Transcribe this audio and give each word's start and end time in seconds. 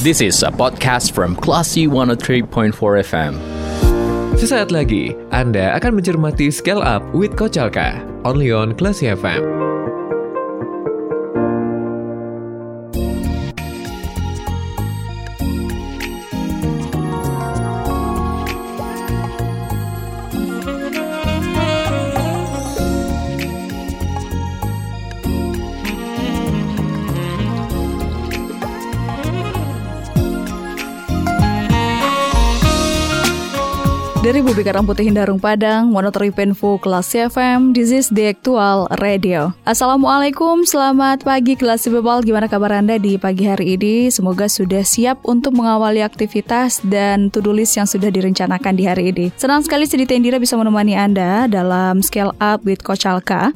This 0.00 0.24
is 0.24 0.40
a 0.40 0.48
podcast 0.48 1.12
from 1.12 1.36
Classy 1.36 1.84
103.4 1.84 2.72
FM. 3.04 3.36
Sesaat 4.32 4.72
lagi, 4.72 5.12
Anda 5.28 5.76
akan 5.76 6.00
mencermati 6.00 6.48
Scale 6.48 6.80
Up 6.80 7.04
with 7.12 7.36
Coach 7.36 7.60
Alka, 7.60 8.00
only 8.24 8.48
on 8.48 8.72
Classy 8.80 9.12
FM. 9.12 9.69
Bumi 34.50 34.66
Karang 34.66 34.82
Putih 34.82 35.06
Hindarung 35.06 35.38
Padang, 35.38 35.94
Monoteri 35.94 36.34
Penfo 36.34 36.74
Kelas 36.82 37.14
FM, 37.14 37.70
this 37.70 37.94
is 37.94 38.10
the 38.10 38.34
actual 38.34 38.90
radio. 38.98 39.54
Assalamualaikum, 39.62 40.66
selamat 40.66 41.22
pagi 41.22 41.54
kelas 41.54 41.86
Bebal. 41.86 42.26
Gimana 42.26 42.50
kabar 42.50 42.74
Anda 42.74 42.98
di 42.98 43.14
pagi 43.14 43.46
hari 43.46 43.78
ini? 43.78 44.10
Semoga 44.10 44.50
sudah 44.50 44.82
siap 44.82 45.22
untuk 45.22 45.54
mengawali 45.54 46.02
aktivitas 46.02 46.82
dan 46.82 47.30
to-do 47.30 47.54
list 47.54 47.78
yang 47.78 47.86
sudah 47.86 48.10
direncanakan 48.10 48.74
di 48.74 48.90
hari 48.90 49.14
ini. 49.14 49.30
Senang 49.38 49.62
sekali 49.62 49.86
Sedita 49.86 50.18
Indira 50.18 50.42
bisa 50.42 50.58
menemani 50.58 50.98
Anda 50.98 51.46
dalam 51.46 52.02
Scale 52.02 52.34
Up 52.42 52.66
with 52.66 52.82
Coach. 52.82 53.06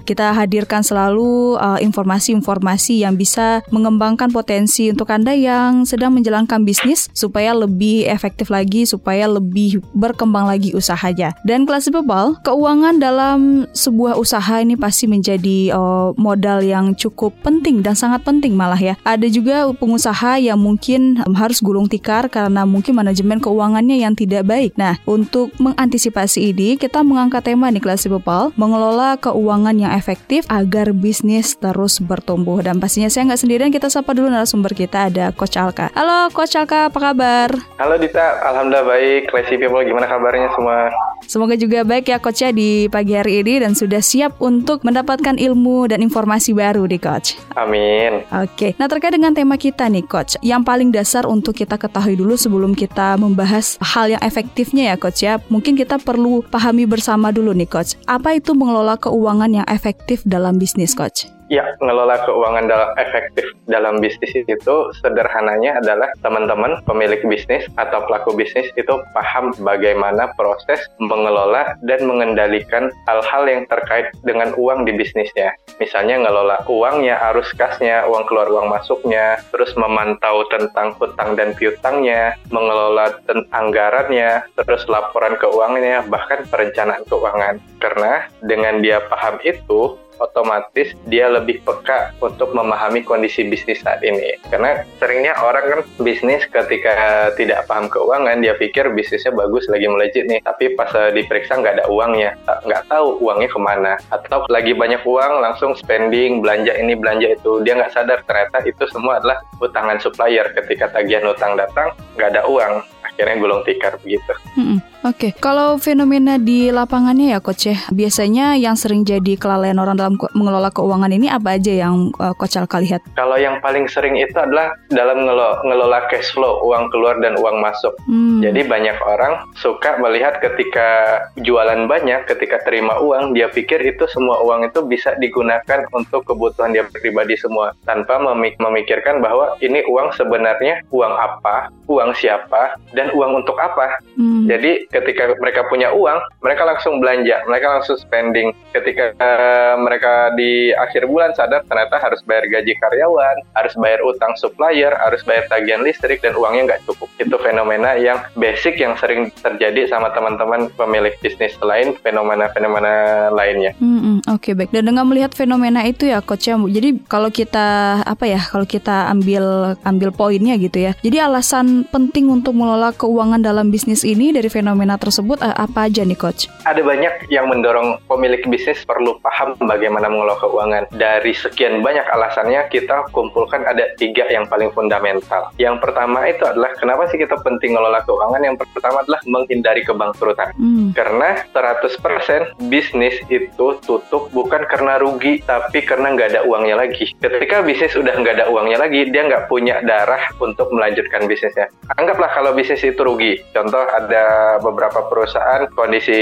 Kita 0.07 0.31
hadirkan 0.31 0.87
selalu 0.87 1.59
uh, 1.59 1.83
informasi-informasi 1.83 3.03
uh, 3.03 3.11
yang 3.11 3.19
bisa 3.19 3.67
mengembangkan 3.75 4.31
potensi 4.31 4.95
untuk 4.95 5.11
Anda 5.11 5.35
yang 5.35 5.91
sedang 5.91 6.15
menjalankan 6.15 6.63
bisnis 6.63 7.11
supaya 7.11 7.51
lebih 7.51 8.07
efektif 8.07 8.47
lagi, 8.47 8.87
supaya 8.87 9.27
lebih 9.27 9.83
berkembang 9.91 10.47
lagi 10.47 10.71
usahanya. 10.85 11.33
Dan 11.41 11.65
kelas 11.65 11.89
bebal, 11.89 12.37
keuangan 12.45 13.01
dalam 13.01 13.65
sebuah 13.73 14.21
usaha 14.21 14.61
ini 14.61 14.77
pasti 14.77 15.09
menjadi 15.09 15.73
uh, 15.73 16.13
modal 16.21 16.61
yang 16.61 16.93
cukup 16.93 17.33
penting 17.41 17.81
dan 17.81 17.97
sangat 17.97 18.21
penting 18.21 18.53
malah 18.53 18.77
ya. 18.77 19.01
Ada 19.09 19.33
juga 19.33 19.73
pengusaha 19.73 20.37
yang 20.37 20.61
mungkin 20.61 21.25
um, 21.25 21.33
harus 21.33 21.65
gulung 21.65 21.89
tikar 21.89 22.29
karena 22.29 22.69
mungkin 22.69 23.01
manajemen 23.01 23.41
keuangannya 23.41 24.05
yang 24.05 24.13
tidak 24.13 24.45
baik. 24.45 24.77
Nah, 24.77 25.01
untuk 25.09 25.57
mengantisipasi 25.57 26.53
ini, 26.53 26.77
kita 26.77 27.01
mengangkat 27.01 27.49
tema 27.49 27.73
nih 27.73 27.81
kelas 27.81 28.05
bebal, 28.05 28.53
mengelola 28.61 29.17
keuangan 29.17 29.73
yang 29.81 29.97
efektif 29.97 30.45
agar 30.53 30.93
bisnis 30.93 31.57
terus 31.57 31.97
bertumbuh. 32.03 32.61
Dan 32.61 32.77
pastinya 32.77 33.09
saya 33.09 33.33
nggak 33.33 33.41
sendirian, 33.41 33.73
kita 33.73 33.89
sapa 33.89 34.13
dulu 34.13 34.29
narasumber 34.29 34.77
kita 34.77 35.09
ada 35.09 35.33
Coach 35.33 35.57
Alka. 35.57 35.89
Halo 35.97 36.29
Coach 36.35 36.59
Alka, 36.59 36.93
apa 36.93 36.99
kabar? 37.01 37.49
Halo 37.81 37.97
Dita, 37.97 38.43
Alhamdulillah 38.45 38.85
baik. 38.85 39.21
Classy 39.31 39.57
People, 39.57 39.81
gimana 39.87 40.05
kabarnya? 40.05 40.51
semuanya 40.53 40.74
semua. 40.75 41.15
Semoga 41.25 41.55
juga 41.57 41.89
baik 41.89 42.13
ya 42.13 42.19
Coach 42.21 42.45
ya 42.45 42.53
di 42.53 42.85
pagi 42.93 43.17
hari 43.17 43.41
ini 43.41 43.65
dan 43.65 43.73
sudah 43.73 44.05
siap 44.05 44.37
untuk 44.45 44.85
mendapatkan 44.85 45.41
ilmu 45.41 45.89
dan 45.89 46.05
informasi 46.05 46.53
baru 46.53 46.85
di 46.85 47.01
Coach. 47.01 47.41
Amin. 47.57 48.21
Oke, 48.29 48.77
nah 48.77 48.91
terkait 48.91 49.17
dengan 49.17 49.33
tema 49.33 49.57
kita 49.57 49.89
nih 49.89 50.05
Coach, 50.05 50.37
yang 50.45 50.61
paling 50.61 50.93
dasar 50.93 51.25
untuk 51.25 51.57
kita 51.57 51.81
ketahui 51.81 52.21
dulu 52.21 52.37
sebelum 52.37 52.77
kita 52.77 53.17
membahas 53.17 53.81
hal 53.81 54.13
yang 54.13 54.21
efektifnya 54.21 54.93
ya 54.93 54.97
Coach 55.01 55.25
ya, 55.25 55.41
mungkin 55.49 55.81
kita 55.81 55.97
perlu 55.97 56.45
pahami 56.53 56.85
bersama 56.85 57.33
dulu 57.33 57.57
nih 57.57 57.73
Coach, 57.73 57.97
apa 58.05 58.37
itu 58.37 58.53
mengelola 58.53 59.01
keuangan 59.01 59.65
yang 59.65 59.67
efektif 59.73 60.21
dalam 60.29 60.61
bisnis 60.61 60.93
Coach? 60.93 61.25
Ya, 61.55 61.71
mengelola 61.79 62.19
keuangan 62.27 62.67
dalam 62.67 62.91
efektif 62.99 63.47
dalam 63.71 64.03
bisnis 64.03 64.35
itu 64.35 64.75
sederhananya 64.99 65.79
adalah 65.79 66.11
teman-teman 66.19 66.83
pemilik 66.83 67.23
bisnis 67.23 67.63
atau 67.79 68.03
pelaku 68.11 68.35
bisnis 68.35 68.75
itu 68.75 68.99
paham 69.15 69.55
bagaimana 69.63 70.35
proses 70.35 70.83
mengelola 70.99 71.79
dan 71.87 72.11
mengendalikan 72.11 72.91
hal-hal 73.07 73.47
yang 73.47 73.63
terkait 73.71 74.11
dengan 74.27 74.51
uang 74.59 74.83
di 74.83 74.99
bisnisnya. 74.99 75.55
Misalnya 75.79 76.27
ngelola 76.27 76.67
uangnya, 76.67 77.23
arus 77.31 77.55
kasnya, 77.55 78.03
uang 78.11 78.27
keluar 78.27 78.51
uang 78.51 78.75
masuknya, 78.75 79.39
terus 79.55 79.79
memantau 79.79 80.43
tentang 80.51 80.99
hutang 80.99 81.39
dan 81.39 81.55
piutangnya, 81.55 82.35
mengelola 82.51 83.15
anggarannya, 83.55 84.43
terus 84.59 84.91
laporan 84.91 85.39
keuangannya, 85.39 86.03
bahkan 86.11 86.43
perencanaan 86.51 87.07
keuangan. 87.07 87.63
Karena 87.79 88.27
dengan 88.43 88.83
dia 88.83 88.99
paham 89.07 89.39
itu, 89.47 90.03
otomatis 90.19 90.95
dia 91.11 91.27
lebih 91.31 91.63
peka 91.63 92.15
untuk 92.23 92.55
memahami 92.55 93.03
kondisi 93.03 93.47
bisnis 93.47 93.83
saat 93.83 94.01
ini. 94.03 94.39
Karena 94.49 94.83
seringnya 94.99 95.35
orang 95.41 95.65
kan 95.65 95.81
bisnis 96.03 96.47
ketika 96.49 97.29
tidak 97.35 97.67
paham 97.67 97.91
keuangan, 97.91 98.41
dia 98.43 98.55
pikir 98.57 98.91
bisnisnya 98.93 99.35
bagus 99.35 99.67
lagi 99.71 99.87
melejit 99.91 100.25
nih, 100.29 100.41
tapi 100.45 100.75
pas 100.75 100.91
eh, 100.95 101.13
diperiksa 101.15 101.59
nggak 101.59 101.83
ada 101.83 101.87
uangnya, 101.91 102.37
nggak 102.67 102.85
tahu 102.91 103.19
uangnya 103.23 103.49
ke 103.51 103.61
mana. 103.61 103.93
Atau 104.13 104.47
lagi 104.51 104.73
banyak 104.77 105.03
uang 105.03 105.33
langsung 105.43 105.73
spending, 105.75 106.43
belanja 106.45 106.75
ini, 106.77 106.95
belanja 106.95 107.35
itu. 107.35 107.63
Dia 107.63 107.79
nggak 107.79 107.93
sadar 107.95 108.21
ternyata 108.27 108.63
itu 108.67 108.85
semua 108.91 109.19
adalah 109.19 109.43
utangan 109.59 109.99
supplier. 109.99 110.47
Ketika 110.55 110.91
tagihan 110.93 111.27
utang 111.27 111.59
datang, 111.59 111.93
nggak 112.17 112.29
ada 112.35 112.43
uang 112.47 112.94
akhirnya 113.15 113.37
gulung 113.39 113.63
tikar 113.63 113.95
begitu. 114.03 114.33
Hmm, 114.59 114.79
Oke, 115.05 115.29
okay. 115.29 115.33
kalau 115.37 115.77
fenomena 115.77 116.41
di 116.41 116.73
lapangannya 116.73 117.37
ya 117.37 117.39
coach 117.45 117.69
ya, 117.69 117.77
biasanya 117.93 118.57
yang 118.57 118.73
sering 118.73 119.05
jadi 119.05 119.37
kelalaian 119.37 119.77
orang 119.77 120.01
dalam 120.01 120.17
mengelola 120.33 120.73
keuangan 120.73 121.13
ini 121.13 121.29
apa 121.29 121.61
aja 121.61 121.85
yang 121.87 122.09
uh, 122.17 122.33
coach 122.33 122.57
Alka 122.57 122.81
lihat? 122.81 123.05
Kalau 123.13 123.37
yang 123.37 123.61
paling 123.61 123.85
sering 123.85 124.17
itu 124.17 124.33
adalah 124.33 124.73
dalam 124.89 125.29
ngelo 125.29 125.61
ngelola 125.69 126.09
cash 126.09 126.33
flow, 126.33 126.65
uang 126.65 126.89
keluar 126.89 127.21
dan 127.21 127.37
uang 127.37 127.61
masuk. 127.61 127.93
Hmm. 128.09 128.41
Jadi 128.41 128.65
banyak 128.65 128.97
orang 129.05 129.45
suka 129.61 130.01
melihat 130.01 130.41
ketika 130.41 131.21
jualan 131.37 131.85
banyak, 131.85 132.25
ketika 132.25 132.65
terima 132.65 132.97
uang, 132.97 133.37
dia 133.37 133.53
pikir 133.53 133.85
itu 133.85 134.09
semua 134.09 134.41
uang 134.41 134.73
itu 134.73 134.81
bisa 134.89 135.13
digunakan 135.21 135.85
untuk 135.93 136.25
kebutuhan 136.25 136.73
dia 136.73 136.89
pribadi 136.89 137.37
semua, 137.37 137.77
tanpa 137.85 138.17
memik 138.17 138.57
memikirkan 138.57 139.21
bahwa 139.21 139.53
ini 139.61 139.85
uang 139.85 140.17
sebenarnya 140.17 140.81
uang 140.89 141.13
apa, 141.13 141.69
uang 141.93 142.17
siapa, 142.17 142.81
dan 142.97 143.04
uang 143.13 143.45
untuk 143.45 143.59
apa. 143.61 144.01
Hmm. 144.17 144.47
Jadi 144.47 144.87
ketika 144.89 145.35
mereka 145.37 145.67
punya 145.69 145.91
uang, 145.93 146.19
mereka 146.41 146.63
langsung 146.65 147.03
belanja, 147.03 147.43
mereka 147.45 147.81
langsung 147.81 147.99
spending. 147.99 148.55
Ketika 148.73 149.13
uh, 149.19 149.75
mereka 149.81 150.33
di 150.39 150.71
akhir 150.73 151.11
bulan 151.11 151.35
sadar 151.37 151.67
ternyata 151.67 152.01
harus 152.01 152.23
bayar 152.25 152.47
gaji 152.49 152.73
karyawan, 152.79 153.37
harus 153.59 153.75
bayar 153.77 154.01
utang 154.07 154.33
supplier, 154.39 154.95
harus 155.03 155.21
bayar 155.27 155.45
tagihan 155.51 155.83
listrik 155.83 156.23
dan 156.23 156.39
uangnya 156.39 156.75
nggak 156.75 156.83
cukup. 156.89 157.09
Itu 157.19 157.37
fenomena 157.43 157.99
yang 157.99 158.23
basic 158.39 158.79
yang 158.79 158.95
sering 158.97 159.29
terjadi 159.43 159.91
sama 159.91 160.15
teman-teman 160.15 160.71
pemilik 160.79 161.15
bisnis 161.21 161.55
lain, 161.61 161.99
fenomena-fenomena 162.01 163.29
lainnya. 163.35 163.75
Hmm, 163.83 164.01
hmm, 164.01 164.19
Oke 164.31 164.51
okay, 164.51 164.53
baik. 164.55 164.71
Dan 164.71 164.95
dengan 164.95 165.05
melihat 165.11 165.35
fenomena 165.35 165.83
itu 165.85 166.07
ya 166.07 166.23
coach 166.23 166.47
ya, 166.47 166.57
jadi 166.57 166.97
kalau 167.11 167.29
kita 167.29 168.01
apa 168.07 168.25
ya, 168.25 168.41
kalau 168.41 168.65
kita 168.65 169.11
ambil 169.11 169.75
ambil 169.83 170.15
poinnya 170.15 170.55
gitu 170.57 170.79
ya. 170.79 170.93
Jadi 171.03 171.17
alasan 171.19 171.85
penting 171.91 172.31
untuk 172.31 172.55
mengelola 172.55 172.94
keuangan 172.95 173.43
dalam 173.43 173.71
bisnis 173.73 174.07
ini 174.07 174.31
dari 174.31 174.47
fenomena 174.47 174.85
fenomena 174.85 175.01
tersebut 175.01 175.41
uh, 175.41 175.57
apa 175.57 175.89
aja 175.89 176.05
nih 176.05 176.17
coach? 176.17 176.47
Ada 176.69 176.85
banyak 176.85 177.33
yang 177.33 177.49
mendorong 177.49 177.99
pemilik 178.05 178.45
bisnis 178.47 178.85
perlu 178.85 179.17
paham 179.25 179.57
bagaimana 179.65 180.13
mengelola 180.13 180.37
keuangan. 180.39 180.93
Dari 180.93 181.33
sekian 181.33 181.81
banyak 181.81 182.05
alasannya 182.05 182.69
kita 182.69 183.09
kumpulkan 183.17 183.65
ada 183.65 183.97
tiga 183.97 184.29
yang 184.29 184.45
paling 184.47 184.69
fundamental. 184.77 185.49
Yang 185.57 185.81
pertama 185.81 186.29
itu 186.29 186.45
adalah 186.45 186.77
kenapa 186.77 187.09
sih 187.09 187.17
kita 187.17 187.41
penting 187.41 187.73
mengelola 187.73 188.05
keuangan? 188.05 188.41
Yang 188.45 188.57
pertama 188.69 189.01
adalah 189.03 189.21
menghindari 189.25 189.83
kebangkrutan. 189.83 190.53
Hmm. 190.57 190.93
Karena 190.93 191.41
100% 191.57 192.69
bisnis 192.69 193.17
itu 193.33 193.67
tutup 193.81 194.29
bukan 194.37 194.69
karena 194.69 195.01
rugi, 195.01 195.41
tapi 195.49 195.81
karena 195.81 196.13
nggak 196.13 196.29
ada 196.37 196.41
uangnya 196.45 196.77
lagi. 196.77 197.17
Ketika 197.19 197.65
bisnis 197.65 197.97
udah 197.97 198.15
nggak 198.21 198.37
ada 198.37 198.47
uangnya 198.53 198.85
lagi, 198.85 199.09
dia 199.09 199.25
nggak 199.25 199.49
punya 199.49 199.81
darah 199.81 200.29
untuk 200.45 200.69
melanjutkan 200.77 201.25
bisnisnya. 201.25 201.73
Anggaplah 201.97 202.29
kalau 202.37 202.53
bisnis 202.53 202.84
itu 202.93 203.01
rugi. 203.01 203.41
Contoh 203.55 203.81
ada 203.81 204.57
beberapa 204.61 205.07
perusahaan 205.09 205.65
kondisi 205.73 206.19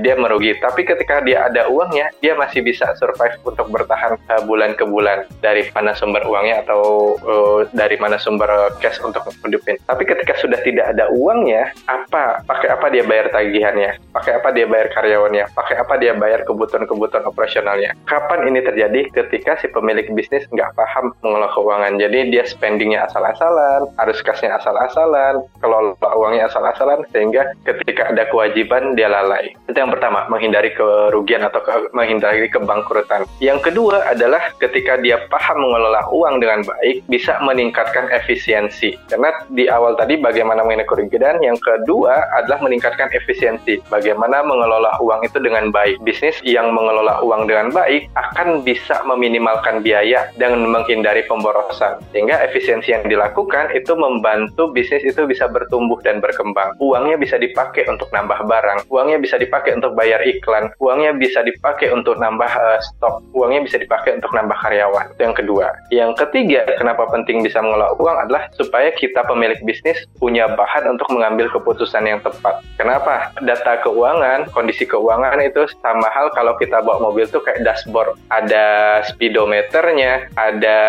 dia 0.00 0.16
merugi, 0.16 0.56
tapi 0.62 0.86
ketika 0.86 1.20
dia 1.20 1.48
ada 1.48 1.68
uangnya, 1.68 2.08
dia 2.24 2.32
masih 2.38 2.64
bisa 2.64 2.96
survive 2.96 3.36
untuk 3.44 3.68
bertahan 3.68 4.16
uh, 4.32 4.42
bulan 4.48 4.72
ke 4.78 4.84
bulan 4.88 5.28
dari 5.44 5.68
mana 5.74 5.92
sumber 5.92 6.24
uangnya 6.24 6.64
atau 6.64 7.14
uh, 7.24 7.60
dari 7.74 8.00
mana 8.00 8.16
sumber 8.16 8.72
cash 8.80 9.00
untuk 9.02 9.26
hidupin. 9.44 9.76
Tapi 9.84 10.02
ketika 10.06 10.36
sudah 10.40 10.60
tidak 10.64 10.96
ada 10.96 11.10
uangnya, 11.12 11.72
apa 11.90 12.40
pakai 12.46 12.68
apa 12.72 12.86
dia 12.88 13.04
bayar 13.04 13.28
tagihannya? 13.32 13.98
Pakai 14.14 14.40
apa 14.40 14.48
dia 14.54 14.66
bayar 14.68 14.88
karyawannya? 14.92 15.44
Pakai 15.52 15.76
apa 15.80 15.94
dia 16.00 16.12
bayar 16.16 16.46
kebutuhan-kebutuhan 16.48 17.24
operasionalnya? 17.28 17.92
Kapan 18.08 18.48
ini 18.48 18.60
terjadi? 18.62 19.00
Ketika 19.12 19.58
si 19.60 19.68
pemilik 19.70 20.08
bisnis 20.14 20.46
nggak 20.52 20.72
paham 20.76 21.12
mengelola 21.20 21.50
keuangan. 21.52 21.92
Jadi 21.98 22.32
dia 22.32 22.44
spendingnya 22.46 23.06
asal-asalan, 23.10 23.90
arus 24.06 24.20
kasnya 24.22 24.56
asal-asalan, 24.60 25.44
kelola 25.60 25.92
uangnya 26.14 26.46
asal-asalan, 26.46 27.02
sehingga 27.10 27.50
ketika 27.66 28.14
ada 28.14 28.28
kewajiban 28.30 28.94
dia 28.94 29.10
lalai. 29.10 29.56
Itu 29.66 29.76
yang 29.76 29.90
pertama, 29.90 30.28
menghindari 30.30 30.70
kerugian 30.76 31.42
atau 31.42 31.64
ke, 31.64 31.90
menghindari 31.96 32.46
kebangkrutan. 32.52 33.26
Yang 33.42 33.72
kedua 33.72 34.06
adalah 34.06 34.54
ketika 34.62 35.00
dia 35.02 35.26
paham 35.26 35.66
mengelola 35.66 36.06
uang 36.12 36.38
dengan 36.38 36.62
baik, 36.62 37.02
bisa 37.10 37.40
meningkatkan 37.42 38.12
efisiensi. 38.12 38.94
Karena 39.10 39.32
di 39.50 39.66
awal 39.66 39.96
tadi 39.96 40.20
bagaimana 40.20 40.62
mengenai 40.62 40.86
kerugian, 40.86 41.40
yang 41.42 41.58
kedua 41.58 42.22
adalah 42.36 42.62
meningkatkan 42.62 43.10
efisiensi. 43.16 43.80
Bagaimana 43.88 44.44
mengelola 44.44 44.98
uang 45.00 45.24
itu 45.24 45.38
dengan 45.40 45.72
baik. 45.72 46.02
Bisnis 46.04 46.38
yang 46.44 46.70
mengelola 46.76 47.22
uang 47.24 47.48
dengan 47.48 47.72
baik 47.72 48.12
akan 48.14 48.62
bisa 48.62 49.00
meminimalkan 49.06 49.80
biaya 49.80 50.28
dan 50.36 50.58
menghindari 50.66 51.24
pemborosan. 51.24 52.02
Sehingga 52.12 52.42
efisiensi 52.44 52.92
yang 52.92 53.06
dilakukan 53.08 53.72
itu 53.72 53.92
membantu 53.96 54.68
bisnis 54.70 55.02
itu 55.06 55.24
bisa 55.24 55.48
bertumbuh 55.48 55.95
dan 56.02 56.20
berkembang. 56.20 56.74
Uangnya 56.80 57.16
bisa 57.20 57.36
dipakai 57.36 57.86
untuk 57.86 58.08
nambah 58.12 58.44
barang, 58.48 58.88
uangnya 58.88 59.18
bisa 59.20 59.36
dipakai 59.36 59.76
untuk 59.76 59.92
bayar 59.94 60.20
iklan, 60.24 60.72
uangnya 60.80 61.16
bisa 61.16 61.44
dipakai 61.44 61.92
untuk 61.92 62.16
nambah 62.16 62.48
uh, 62.48 62.78
stok, 62.80 63.22
uangnya 63.36 63.64
bisa 63.64 63.76
dipakai 63.76 64.16
untuk 64.18 64.32
nambah 64.32 64.56
karyawan. 64.60 65.12
Itu 65.16 65.22
yang 65.22 65.36
kedua. 65.36 65.66
Yang 65.92 66.12
ketiga, 66.24 66.64
kenapa 66.80 67.08
penting 67.12 67.44
bisa 67.44 67.60
mengelola 67.60 67.92
uang 68.00 68.16
adalah 68.26 68.48
supaya 68.56 68.90
kita 68.94 69.22
pemilik 69.28 69.60
bisnis 69.62 70.04
punya 70.18 70.48
bahan 70.56 70.96
untuk 70.96 71.08
mengambil 71.12 71.52
keputusan 71.52 72.08
yang 72.08 72.20
tepat. 72.24 72.64
Kenapa? 72.80 73.34
Data 73.44 73.82
keuangan, 73.84 74.48
kondisi 74.50 74.88
keuangan 74.88 75.38
itu 75.44 75.68
sama 75.84 76.08
hal 76.12 76.32
kalau 76.32 76.56
kita 76.56 76.80
bawa 76.80 77.12
mobil 77.12 77.28
tuh 77.28 77.44
kayak 77.44 77.62
dashboard. 77.66 78.16
Ada 78.32 79.02
speedometernya, 79.12 80.32
ada 80.38 80.80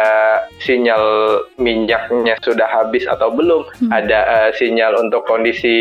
sinyal 0.63 1.03
minyaknya 1.59 2.39
sudah 2.39 2.67
habis 2.69 3.03
atau 3.09 3.33
belum, 3.33 3.67
hmm. 3.67 3.91
ada 3.91 4.19
uh, 4.27 4.49
sinyal 4.55 4.86
untuk 4.95 5.27
kondisi 5.27 5.75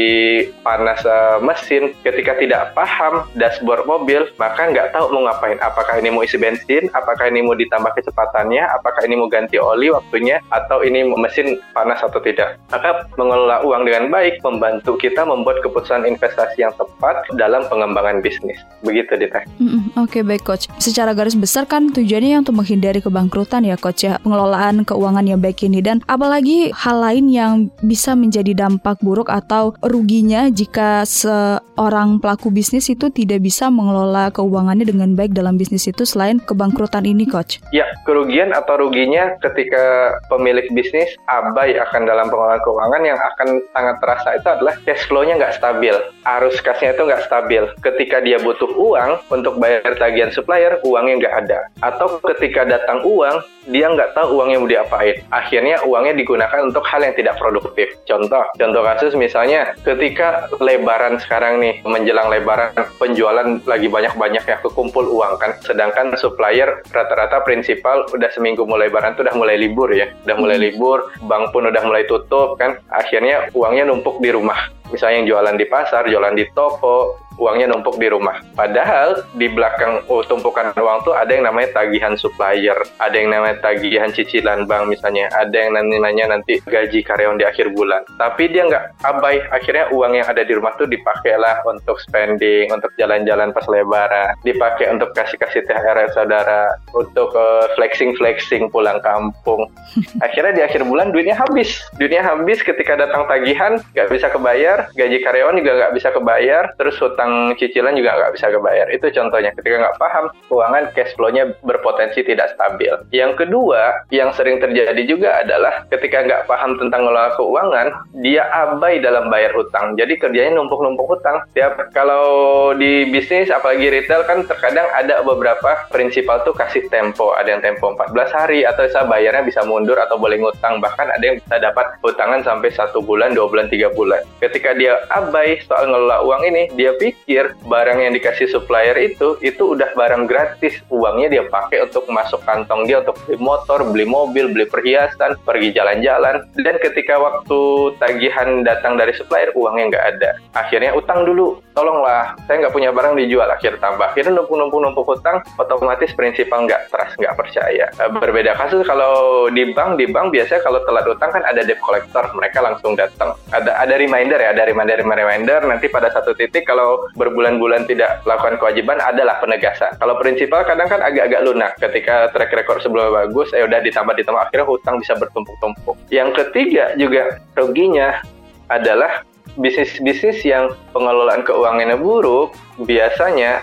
panas 0.66 1.04
uh, 1.06 1.38
mesin. 1.38 1.94
Ketika 2.02 2.34
tidak 2.40 2.74
paham 2.74 3.28
dashboard 3.38 3.86
mobil, 3.86 4.26
maka 4.40 4.66
nggak 4.66 4.90
tahu 4.90 5.14
mau 5.14 5.30
ngapain. 5.30 5.60
Apakah 5.62 6.02
ini 6.02 6.10
mau 6.10 6.26
isi 6.26 6.40
bensin, 6.40 6.90
apakah 6.90 7.30
ini 7.30 7.46
mau 7.46 7.54
ditambah 7.54 7.92
kecepatannya, 7.94 8.64
apakah 8.74 9.06
ini 9.06 9.14
mau 9.14 9.30
ganti 9.30 9.60
oli 9.60 9.92
waktunya, 9.92 10.42
atau 10.50 10.82
ini 10.82 11.06
mesin 11.14 11.60
panas 11.76 12.02
atau 12.02 12.18
tidak. 12.22 12.58
Maka 12.72 13.06
mengelola 13.20 13.62
uang 13.62 13.82
dengan 13.86 14.10
baik 14.10 14.40
membantu 14.42 14.96
kita 14.96 15.22
membuat 15.22 15.60
keputusan 15.62 16.08
investasi 16.08 16.64
yang 16.64 16.72
tepat 16.74 17.26
dalam 17.36 17.66
pengembangan 17.68 18.24
bisnis. 18.24 18.58
Begitu, 18.82 19.18
Dita. 19.18 19.42
Mm 19.58 19.68
-mm, 19.68 19.82
Oke, 20.00 20.20
okay, 20.20 20.22
baik 20.22 20.42
Coach. 20.46 20.70
Secara 20.78 21.12
garis 21.12 21.34
besar 21.34 21.66
kan 21.66 21.90
tujuannya 21.90 22.40
untuk 22.40 22.56
menghindari 22.56 23.02
kebangkrutan 23.02 23.66
ya 23.66 23.76
Coach 23.76 24.06
ya, 24.06 24.22
pengelolaan 24.22 24.86
keuangan 24.86 25.24
yang 25.26 25.40
baik 25.42 25.66
ini. 25.66 25.82
Dan 25.82 26.00
apalagi 26.06 26.70
hal 26.72 26.96
lain 27.02 27.26
yang 27.28 27.52
bisa 27.82 28.14
menjadi 28.14 28.54
dampak 28.56 28.95
buruk 29.00 29.28
atau 29.32 29.76
ruginya 29.84 30.48
jika 30.48 31.02
seorang 31.04 32.18
pelaku 32.22 32.48
bisnis 32.52 32.88
itu 32.88 33.08
tidak 33.12 33.42
bisa 33.42 33.68
mengelola 33.68 34.32
keuangannya 34.32 34.86
dengan 34.86 35.12
baik 35.12 35.34
dalam 35.34 35.60
bisnis 35.60 35.88
itu 35.88 36.06
selain 36.06 36.38
kebangkrutan 36.40 37.04
ini 37.04 37.28
Coach. 37.28 37.60
Ya, 37.74 37.86
kerugian 38.06 38.54
atau 38.54 38.80
ruginya 38.80 39.36
ketika 39.42 40.16
pemilik 40.30 40.66
bisnis 40.72 41.10
abai 41.26 41.74
akan 41.76 42.06
dalam 42.06 42.30
pengelolaan 42.30 42.62
keuangan 42.62 43.02
yang 43.02 43.18
akan 43.18 43.48
sangat 43.74 43.96
terasa 44.00 44.28
itu 44.38 44.48
adalah 44.48 44.74
cash 44.86 45.04
flow-nya 45.10 45.34
nggak 45.40 45.56
stabil. 45.58 45.94
Arus 46.26 46.58
kasnya 46.62 46.94
itu 46.94 47.02
nggak 47.06 47.24
stabil. 47.26 47.62
Ketika 47.82 48.22
dia 48.22 48.38
butuh 48.40 48.70
uang 48.74 49.20
untuk 49.30 49.58
bayar 49.58 49.94
tagihan 49.98 50.30
supplier, 50.30 50.78
uangnya 50.86 51.14
nggak 51.26 51.34
ada. 51.46 51.58
Atau 51.82 52.18
ketika 52.22 52.66
datang 52.66 53.02
uang, 53.02 53.42
dia 53.66 53.90
nggak 53.90 54.14
tahu 54.14 54.38
uangnya 54.38 54.58
mau 54.62 54.70
diapain. 54.70 55.16
Akhirnya 55.34 55.82
uangnya 55.82 56.14
digunakan 56.14 56.60
untuk 56.62 56.86
hal 56.86 57.02
yang 57.02 57.14
tidak 57.18 57.34
produktif. 57.38 57.90
Contoh, 58.06 58.46
contoh 58.54 58.82
kasus 58.86 59.18
misalnya 59.18 59.74
ketika 59.82 60.46
lebaran 60.62 61.18
sekarang 61.18 61.58
nih, 61.58 61.82
menjelang 61.82 62.30
lebaran, 62.30 62.70
penjualan 63.02 63.58
lagi 63.66 63.90
banyak-banyak 63.90 64.44
ya 64.46 64.56
kekumpul 64.62 65.02
uang 65.02 65.42
kan. 65.42 65.58
Sedangkan 65.66 66.14
supplier 66.14 66.86
rata-rata 66.94 67.42
prinsipal 67.42 68.06
udah 68.14 68.30
seminggu 68.30 68.62
mulai 68.62 68.86
lebaran 68.86 69.18
tuh 69.18 69.26
udah 69.26 69.34
mulai 69.34 69.58
libur 69.58 69.90
ya. 69.90 70.06
Udah 70.22 70.36
mulai 70.38 70.56
hmm. 70.62 70.66
libur, 70.70 70.98
bank 71.26 71.50
pun 71.50 71.66
udah 71.66 71.82
mulai 71.82 72.06
tutup 72.06 72.54
kan. 72.62 72.78
Akhirnya 72.94 73.50
uangnya 73.50 73.90
numpuk 73.90 74.22
di 74.22 74.30
rumah. 74.30 74.70
Misalnya 74.94 75.16
yang 75.18 75.26
jualan 75.34 75.56
di 75.58 75.66
pasar, 75.66 76.06
jualan 76.06 76.38
di 76.38 76.46
toko, 76.54 77.25
uangnya 77.36 77.72
numpuk 77.72 77.96
di 78.00 78.08
rumah. 78.10 78.40
Padahal 78.56 79.24
di 79.36 79.48
belakang 79.48 80.04
oh, 80.08 80.24
tumpukan 80.24 80.72
uang 80.76 81.04
tuh 81.04 81.14
ada 81.16 81.32
yang 81.32 81.48
namanya 81.48 81.72
tagihan 81.72 82.14
supplier, 82.16 82.76
ada 83.00 83.16
yang 83.16 83.32
namanya 83.32 83.60
tagihan 83.62 84.10
cicilan 84.12 84.64
bank 84.68 84.88
misalnya, 84.90 85.28
ada 85.36 85.54
yang 85.54 85.76
namanya 85.76 86.36
nanti 86.36 86.60
gaji 86.64 87.04
karyawan 87.04 87.40
di 87.40 87.46
akhir 87.46 87.72
bulan. 87.72 88.02
Tapi 88.16 88.50
dia 88.50 88.68
nggak 88.68 88.84
abai, 89.04 89.42
akhirnya 89.52 89.88
uang 89.92 90.12
yang 90.16 90.26
ada 90.28 90.42
di 90.42 90.52
rumah 90.56 90.72
tuh 90.80 90.88
dipakailah 90.88 91.64
untuk 91.68 92.00
spending, 92.02 92.72
untuk 92.72 92.92
jalan-jalan 92.96 93.52
pas 93.52 93.64
lebaran, 93.68 94.34
dipakai 94.42 94.92
untuk 94.92 95.12
kasih-kasih 95.12 95.64
THR 95.68 95.98
saudara, 96.12 96.72
untuk 96.96 97.32
uh, 97.36 97.68
flexing-flexing 97.76 98.68
pulang 98.72 98.98
kampung. 99.02 99.68
Akhirnya 100.26 100.52
di 100.52 100.62
akhir 100.64 100.82
bulan 100.84 101.10
duitnya 101.12 101.36
habis. 101.36 101.80
Duitnya 101.96 102.22
habis 102.24 102.60
ketika 102.60 102.96
datang 102.98 103.28
tagihan, 103.28 103.78
nggak 103.94 104.08
bisa 104.12 104.26
kebayar, 104.28 104.88
gaji 104.94 105.18
karyawan 105.22 105.56
juga 105.60 105.72
nggak 105.78 105.94
bisa 105.96 106.08
kebayar, 106.12 106.64
terus 106.76 106.96
hutang 107.00 107.25
utang 107.26 107.58
cicilan 107.58 107.98
juga 107.98 108.14
nggak 108.14 108.32
bisa 108.38 108.46
kebayar. 108.54 108.86
Itu 108.94 109.06
contohnya. 109.10 109.50
Ketika 109.58 109.76
nggak 109.82 109.98
paham, 109.98 110.24
keuangan 110.46 110.84
cash 110.94 111.12
flow-nya 111.18 111.44
berpotensi 111.66 112.22
tidak 112.22 112.54
stabil. 112.54 112.94
Yang 113.10 113.44
kedua, 113.44 114.06
yang 114.14 114.30
sering 114.30 114.62
terjadi 114.62 115.02
juga 115.02 115.42
adalah 115.42 115.82
ketika 115.90 116.22
nggak 116.22 116.46
paham 116.46 116.78
tentang 116.78 117.02
ngelola 117.02 117.34
keuangan, 117.34 117.86
dia 118.22 118.46
abai 118.54 119.02
dalam 119.02 119.26
bayar 119.26 119.50
hutang. 119.58 119.98
Jadi 119.98 120.14
kerjanya 120.22 120.54
numpuk-numpuk 120.62 121.18
hutang. 121.18 121.42
Tiap 121.58 121.90
kalau 121.90 122.70
di 122.78 123.10
bisnis, 123.10 123.50
apalagi 123.50 123.90
retail 123.90 124.22
kan 124.22 124.46
terkadang 124.46 124.86
ada 124.94 125.26
beberapa 125.26 125.90
prinsipal 125.90 126.46
tuh 126.46 126.54
kasih 126.54 126.86
tempo. 126.88 127.34
Ada 127.34 127.58
yang 127.58 127.62
tempo 127.74 127.90
14 127.90 128.30
hari 128.30 128.62
atau 128.62 128.86
bisa 128.86 129.02
bayarnya 129.02 129.42
bisa 129.42 129.66
mundur 129.66 129.98
atau 129.98 130.14
boleh 130.14 130.38
ngutang. 130.38 130.78
Bahkan 130.78 131.06
ada 131.18 131.24
yang 131.24 131.36
bisa 131.42 131.58
dapat 131.58 131.98
hutangan 132.06 132.46
sampai 132.46 132.70
satu 132.70 133.02
bulan, 133.02 133.34
dua 133.34 133.50
bulan, 133.50 133.66
tiga 133.66 133.90
bulan. 133.90 134.22
Ketika 134.38 134.76
dia 134.76 135.00
abai 135.10 135.58
soal 135.66 135.90
ngelola 135.90 136.22
uang 136.22 136.42
ini, 136.46 136.62
dia 136.76 136.94
pikir 136.94 137.15
pikir 137.26 137.58
barang 137.66 137.98
yang 137.98 138.12
dikasih 138.14 138.46
supplier 138.46 138.94
itu 139.00 139.34
itu 139.40 139.74
udah 139.74 139.90
barang 139.96 140.28
gratis. 140.28 140.78
Uangnya 140.92 141.26
dia 141.32 141.44
pakai 141.48 141.88
untuk 141.88 142.06
masuk 142.12 142.38
kantong 142.44 142.86
dia 142.86 143.02
untuk 143.02 143.16
beli 143.24 143.38
motor 143.40 143.82
beli 143.88 144.06
mobil 144.06 144.52
beli 144.52 144.68
perhiasan 144.68 145.34
pergi 145.42 145.74
jalan-jalan. 145.74 146.44
Dan 146.54 146.76
ketika 146.78 147.18
waktu 147.18 147.58
tagihan 147.98 148.62
datang 148.62 148.94
dari 148.94 149.10
supplier 149.16 149.50
uangnya 149.58 149.96
nggak 149.96 150.06
ada. 150.16 150.30
Akhirnya 150.54 150.94
utang 150.94 151.26
dulu. 151.26 151.58
Tolonglah 151.74 152.38
saya 152.46 152.62
nggak 152.62 152.74
punya 152.74 152.90
barang 152.94 153.18
dijual. 153.18 153.48
Akhir 153.50 153.80
tambah. 153.82 154.12
Akhirnya 154.12 154.38
numpuk-numpuk 154.38 154.80
numpuk 154.80 155.06
utang 155.18 155.42
otomatis 155.58 156.14
prinsipal 156.14 156.62
nggak 156.64 156.94
trust 156.94 157.18
nggak 157.18 157.34
percaya. 157.34 157.90
Eh, 157.90 158.10
berbeda 158.22 158.54
kasus 158.54 158.86
kalau 158.86 159.46
di 159.50 159.74
bank. 159.74 159.98
Di 159.98 160.06
bank 160.06 160.30
biasanya 160.30 160.62
kalau 160.62 160.78
telat 160.84 161.06
utang 161.08 161.34
kan 161.34 161.42
ada 161.42 161.66
debt 161.66 161.82
collector. 161.82 162.22
Mereka 162.38 162.58
langsung 162.62 162.94
datang. 162.94 163.34
Ada 163.50 163.82
ada 163.82 163.94
reminder 163.98 164.38
ya 164.38 164.54
ada 164.54 164.62
reminder 164.66 165.02
reminder 165.02 165.60
nanti 165.66 165.90
pada 165.90 166.08
satu 166.12 166.32
titik 166.36 166.66
kalau 166.66 167.05
berbulan-bulan 167.14 167.86
tidak 167.86 168.24
lakukan 168.26 168.58
kewajiban 168.58 168.98
adalah 168.98 169.38
penegasan. 169.38 169.94
Kalau 170.02 170.18
prinsipal 170.18 170.66
kadang 170.66 170.90
kan 170.90 171.00
agak-agak 171.04 171.40
lunak 171.46 171.72
ketika 171.78 172.34
track 172.34 172.50
record 172.56 172.82
sebelumnya 172.82 173.26
bagus, 173.26 173.54
eh 173.54 173.62
udah 173.62 173.78
ditambah 173.84 174.14
ditambah 174.18 174.40
akhirnya 174.42 174.66
hutang 174.66 174.98
bisa 174.98 175.14
bertumpuk-tumpuk. 175.14 175.96
Yang 176.10 176.42
ketiga 176.42 176.96
juga 176.98 177.38
ruginya 177.54 178.18
adalah 178.66 179.22
bisnis-bisnis 179.56 180.42
yang 180.42 180.74
pengelolaan 180.90 181.46
keuangannya 181.46 181.96
buruk 181.96 182.52
biasanya 182.82 183.62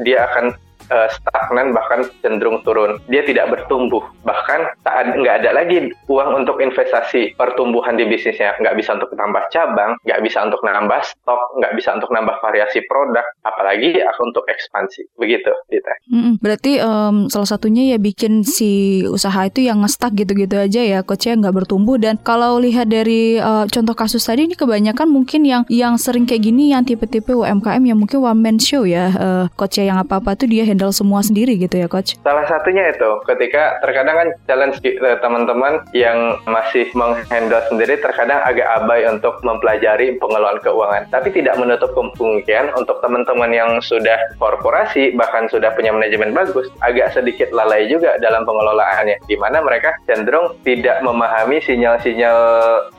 dia 0.00 0.28
akan 0.30 0.54
uh, 0.90 1.08
stagnan 1.10 1.72
bahkan 1.72 2.06
cenderung 2.20 2.62
turun. 2.62 2.98
Dia 3.10 3.22
tidak 3.26 3.52
bertumbuh. 3.52 4.02
Bahkan 4.26 4.60
saat 4.82 5.06
nggak 5.14 5.44
ada 5.44 5.50
lagi 5.56 5.90
uang 6.10 6.44
untuk 6.44 6.58
investasi 6.60 7.36
pertumbuhan 7.36 7.96
di 7.96 8.08
bisnisnya. 8.08 8.56
Nggak 8.58 8.76
bisa 8.78 8.96
untuk 8.96 9.12
nambah 9.14 9.44
cabang, 9.52 9.98
nggak 10.06 10.20
bisa 10.24 10.38
untuk 10.44 10.60
nambah 10.62 11.00
stok, 11.02 11.42
nggak 11.62 11.72
bisa 11.78 11.94
untuk 11.96 12.10
nambah 12.12 12.36
variasi 12.42 12.82
produk, 12.90 13.24
apalagi 13.46 14.02
untuk 14.36 14.44
ekspansi. 14.48 15.16
Begitu, 15.16 15.52
Dita. 15.70 15.94
Berarti 16.42 16.78
um, 16.82 17.30
salah 17.30 17.48
satunya 17.48 17.94
ya 17.94 17.98
bikin 17.98 18.42
si 18.42 19.02
usaha 19.06 19.46
itu 19.46 19.64
yang 19.64 19.82
ngestak 19.82 20.14
gitu-gitu 20.18 20.58
aja 20.58 20.80
ya, 20.82 20.98
coachnya 21.06 21.46
nggak 21.46 21.64
bertumbuh. 21.64 21.96
Dan 21.96 22.18
kalau 22.20 22.58
lihat 22.58 22.90
dari 22.90 23.38
uh, 23.38 23.64
contoh 23.70 23.94
kasus 23.94 24.22
tadi 24.26 24.50
ini 24.50 24.54
kebanyakan 24.58 25.08
mungkin 25.08 25.46
yang 25.46 25.62
yang 25.70 25.96
sering 25.96 26.26
kayak 26.26 26.46
gini 26.46 26.74
yang 26.74 26.82
tipe-tipe 26.82 27.30
UMKM 27.32 27.82
yang 27.82 27.98
mungkin 27.98 28.22
one 28.22 28.40
man 28.40 28.56
show 28.58 28.84
ya, 28.84 29.12
uh, 29.14 29.44
coachnya 29.54 29.94
yang 29.94 29.98
apa-apa 30.02 30.34
tuh 30.38 30.48
dia 30.50 30.66
handle 30.76 30.92
semua 30.92 31.24
sendiri 31.24 31.56
gitu 31.56 31.80
ya 31.80 31.88
coach? 31.88 32.20
Salah 32.20 32.44
satunya 32.44 32.92
itu 32.92 33.08
ketika 33.24 33.80
terkadang 33.80 34.12
kan 34.20 34.28
challenge 34.44 34.76
eh, 34.84 35.16
teman-teman 35.24 35.80
yang 35.96 36.36
masih 36.44 36.92
menghandle 36.92 37.64
sendiri 37.72 37.96
terkadang 37.96 38.44
agak 38.44 38.68
abai 38.76 39.08
untuk 39.08 39.40
mempelajari 39.40 40.20
pengelolaan 40.20 40.60
keuangan. 40.60 41.08
Tapi 41.08 41.32
tidak 41.32 41.56
menutup 41.56 41.96
kemungkinan 41.96 42.76
untuk 42.76 43.00
teman-teman 43.00 43.48
yang 43.56 43.80
sudah 43.80 44.20
korporasi 44.36 45.16
bahkan 45.16 45.48
sudah 45.48 45.72
punya 45.72 45.96
manajemen 45.96 46.36
bagus 46.36 46.68
agak 46.84 47.16
sedikit 47.16 47.48
lalai 47.56 47.88
juga 47.88 48.20
dalam 48.20 48.44
pengelolaannya 48.44 49.16
di 49.24 49.40
mana 49.40 49.64
mereka 49.64 49.96
cenderung 50.04 50.52
tidak 50.60 51.00
memahami 51.00 51.56
sinyal-sinyal 51.64 52.36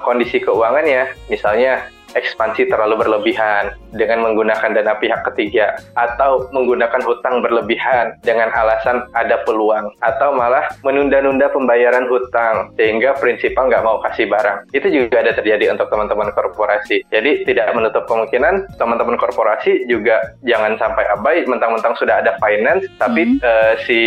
kondisi 0.02 0.42
keuangannya. 0.42 1.14
Misalnya 1.30 1.86
ekspansi 2.18 2.66
terlalu 2.68 3.06
berlebihan 3.06 3.78
dengan 3.94 4.26
menggunakan 4.26 4.74
dana 4.74 4.98
pihak 4.98 5.22
ketiga 5.34 5.78
atau 5.94 6.50
menggunakan 6.50 7.00
hutang 7.06 7.46
berlebihan 7.46 8.18
dengan 8.26 8.50
alasan 8.52 9.06
ada 9.14 9.46
peluang 9.46 9.94
atau 10.02 10.34
malah 10.34 10.66
menunda-nunda 10.82 11.54
pembayaran 11.54 12.10
hutang 12.10 12.74
sehingga 12.76 13.14
prinsipal 13.22 13.70
nggak 13.70 13.86
mau 13.86 14.02
kasih 14.04 14.26
barang. 14.26 14.68
Itu 14.74 14.90
juga 14.90 15.22
ada 15.22 15.38
terjadi 15.38 15.72
untuk 15.74 15.88
teman-teman 15.94 16.34
korporasi. 16.34 17.06
Jadi 17.14 17.46
tidak 17.46 17.72
menutup 17.78 18.10
kemungkinan 18.10 18.78
teman-teman 18.82 19.16
korporasi 19.22 19.86
juga 19.86 20.34
jangan 20.44 20.76
sampai 20.82 21.06
abai. 21.14 21.46
Mentang-mentang 21.46 21.94
sudah 22.02 22.20
ada 22.26 22.36
finance 22.42 22.90
tapi 22.98 23.24
mm 23.24 23.32
-hmm. 23.38 23.46
uh, 23.46 23.74
si 23.86 24.00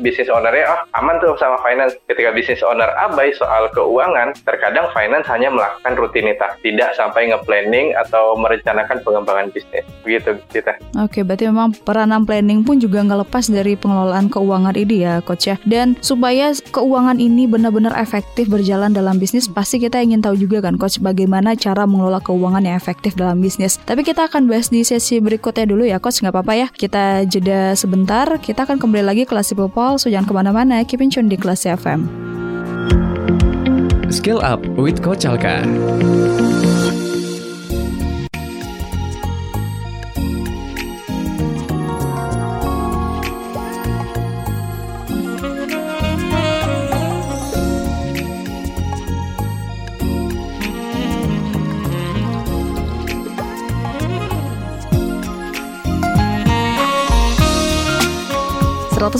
bisnis 0.00 0.32
ownernya 0.32 0.64
oh 0.72 0.80
aman 0.96 1.20
tuh 1.20 1.36
sama 1.36 1.60
finance. 1.60 1.98
Ketika 2.08 2.32
bisnis 2.32 2.64
owner 2.64 2.90
abai 2.96 3.34
soal 3.36 3.68
keuangan 3.76 4.32
terkadang 4.46 4.88
finance 4.96 5.28
hanya 5.28 5.52
melakukan 5.52 5.94
rutinitas 5.98 6.56
tidak 6.64 6.94
sampai 6.96 7.25
nge-planning 7.28 7.92
atau 8.06 8.38
merencanakan 8.38 9.02
pengembangan 9.02 9.50
bisnis. 9.50 9.84
Begitu 10.06 10.38
kita. 10.54 10.78
Oke, 11.02 11.26
berarti 11.26 11.50
memang 11.50 11.74
peranan 11.74 12.22
planning 12.22 12.62
pun 12.62 12.78
juga 12.78 13.02
nggak 13.02 13.26
lepas 13.26 13.50
dari 13.50 13.74
pengelolaan 13.74 14.30
keuangan 14.30 14.74
ini 14.78 15.02
ya, 15.02 15.18
Coach 15.20 15.50
ya. 15.50 15.56
Dan 15.66 15.98
supaya 16.00 16.54
keuangan 16.70 17.18
ini 17.18 17.50
benar-benar 17.50 17.98
efektif 17.98 18.46
berjalan 18.46 18.94
dalam 18.94 19.18
bisnis, 19.18 19.50
pasti 19.50 19.82
kita 19.82 19.98
ingin 19.98 20.22
tahu 20.22 20.38
juga 20.38 20.62
kan, 20.62 20.78
Coach, 20.78 21.02
bagaimana 21.02 21.58
cara 21.58 21.84
mengelola 21.84 22.22
keuangan 22.22 22.62
yang 22.62 22.78
efektif 22.78 23.18
dalam 23.18 23.42
bisnis. 23.42 23.82
Tapi 23.82 24.06
kita 24.06 24.30
akan 24.30 24.46
bahas 24.46 24.70
di 24.70 24.86
sesi 24.86 25.18
berikutnya 25.18 25.66
dulu 25.66 25.82
ya, 25.82 25.98
Coach. 25.98 26.22
Nggak 26.22 26.34
apa-apa 26.34 26.54
ya. 26.54 26.68
Kita 26.70 27.26
jeda 27.26 27.74
sebentar. 27.74 28.26
Kita 28.38 28.62
akan 28.64 28.78
kembali 28.78 29.04
lagi 29.04 29.22
kelas 29.26 29.56
People, 29.56 29.96
so 29.96 30.12
jangan 30.12 30.28
ke 30.28 30.34
mana-mana. 30.36 30.84
Keep 30.84 31.00
in 31.00 31.08
tune 31.08 31.28
di 31.32 31.40
kelas 31.40 31.64
FM. 31.64 32.06
Skill 34.12 34.38
Up 34.38 34.62
with 34.78 35.02
Coach 35.02 35.26
Alka. 35.26 35.64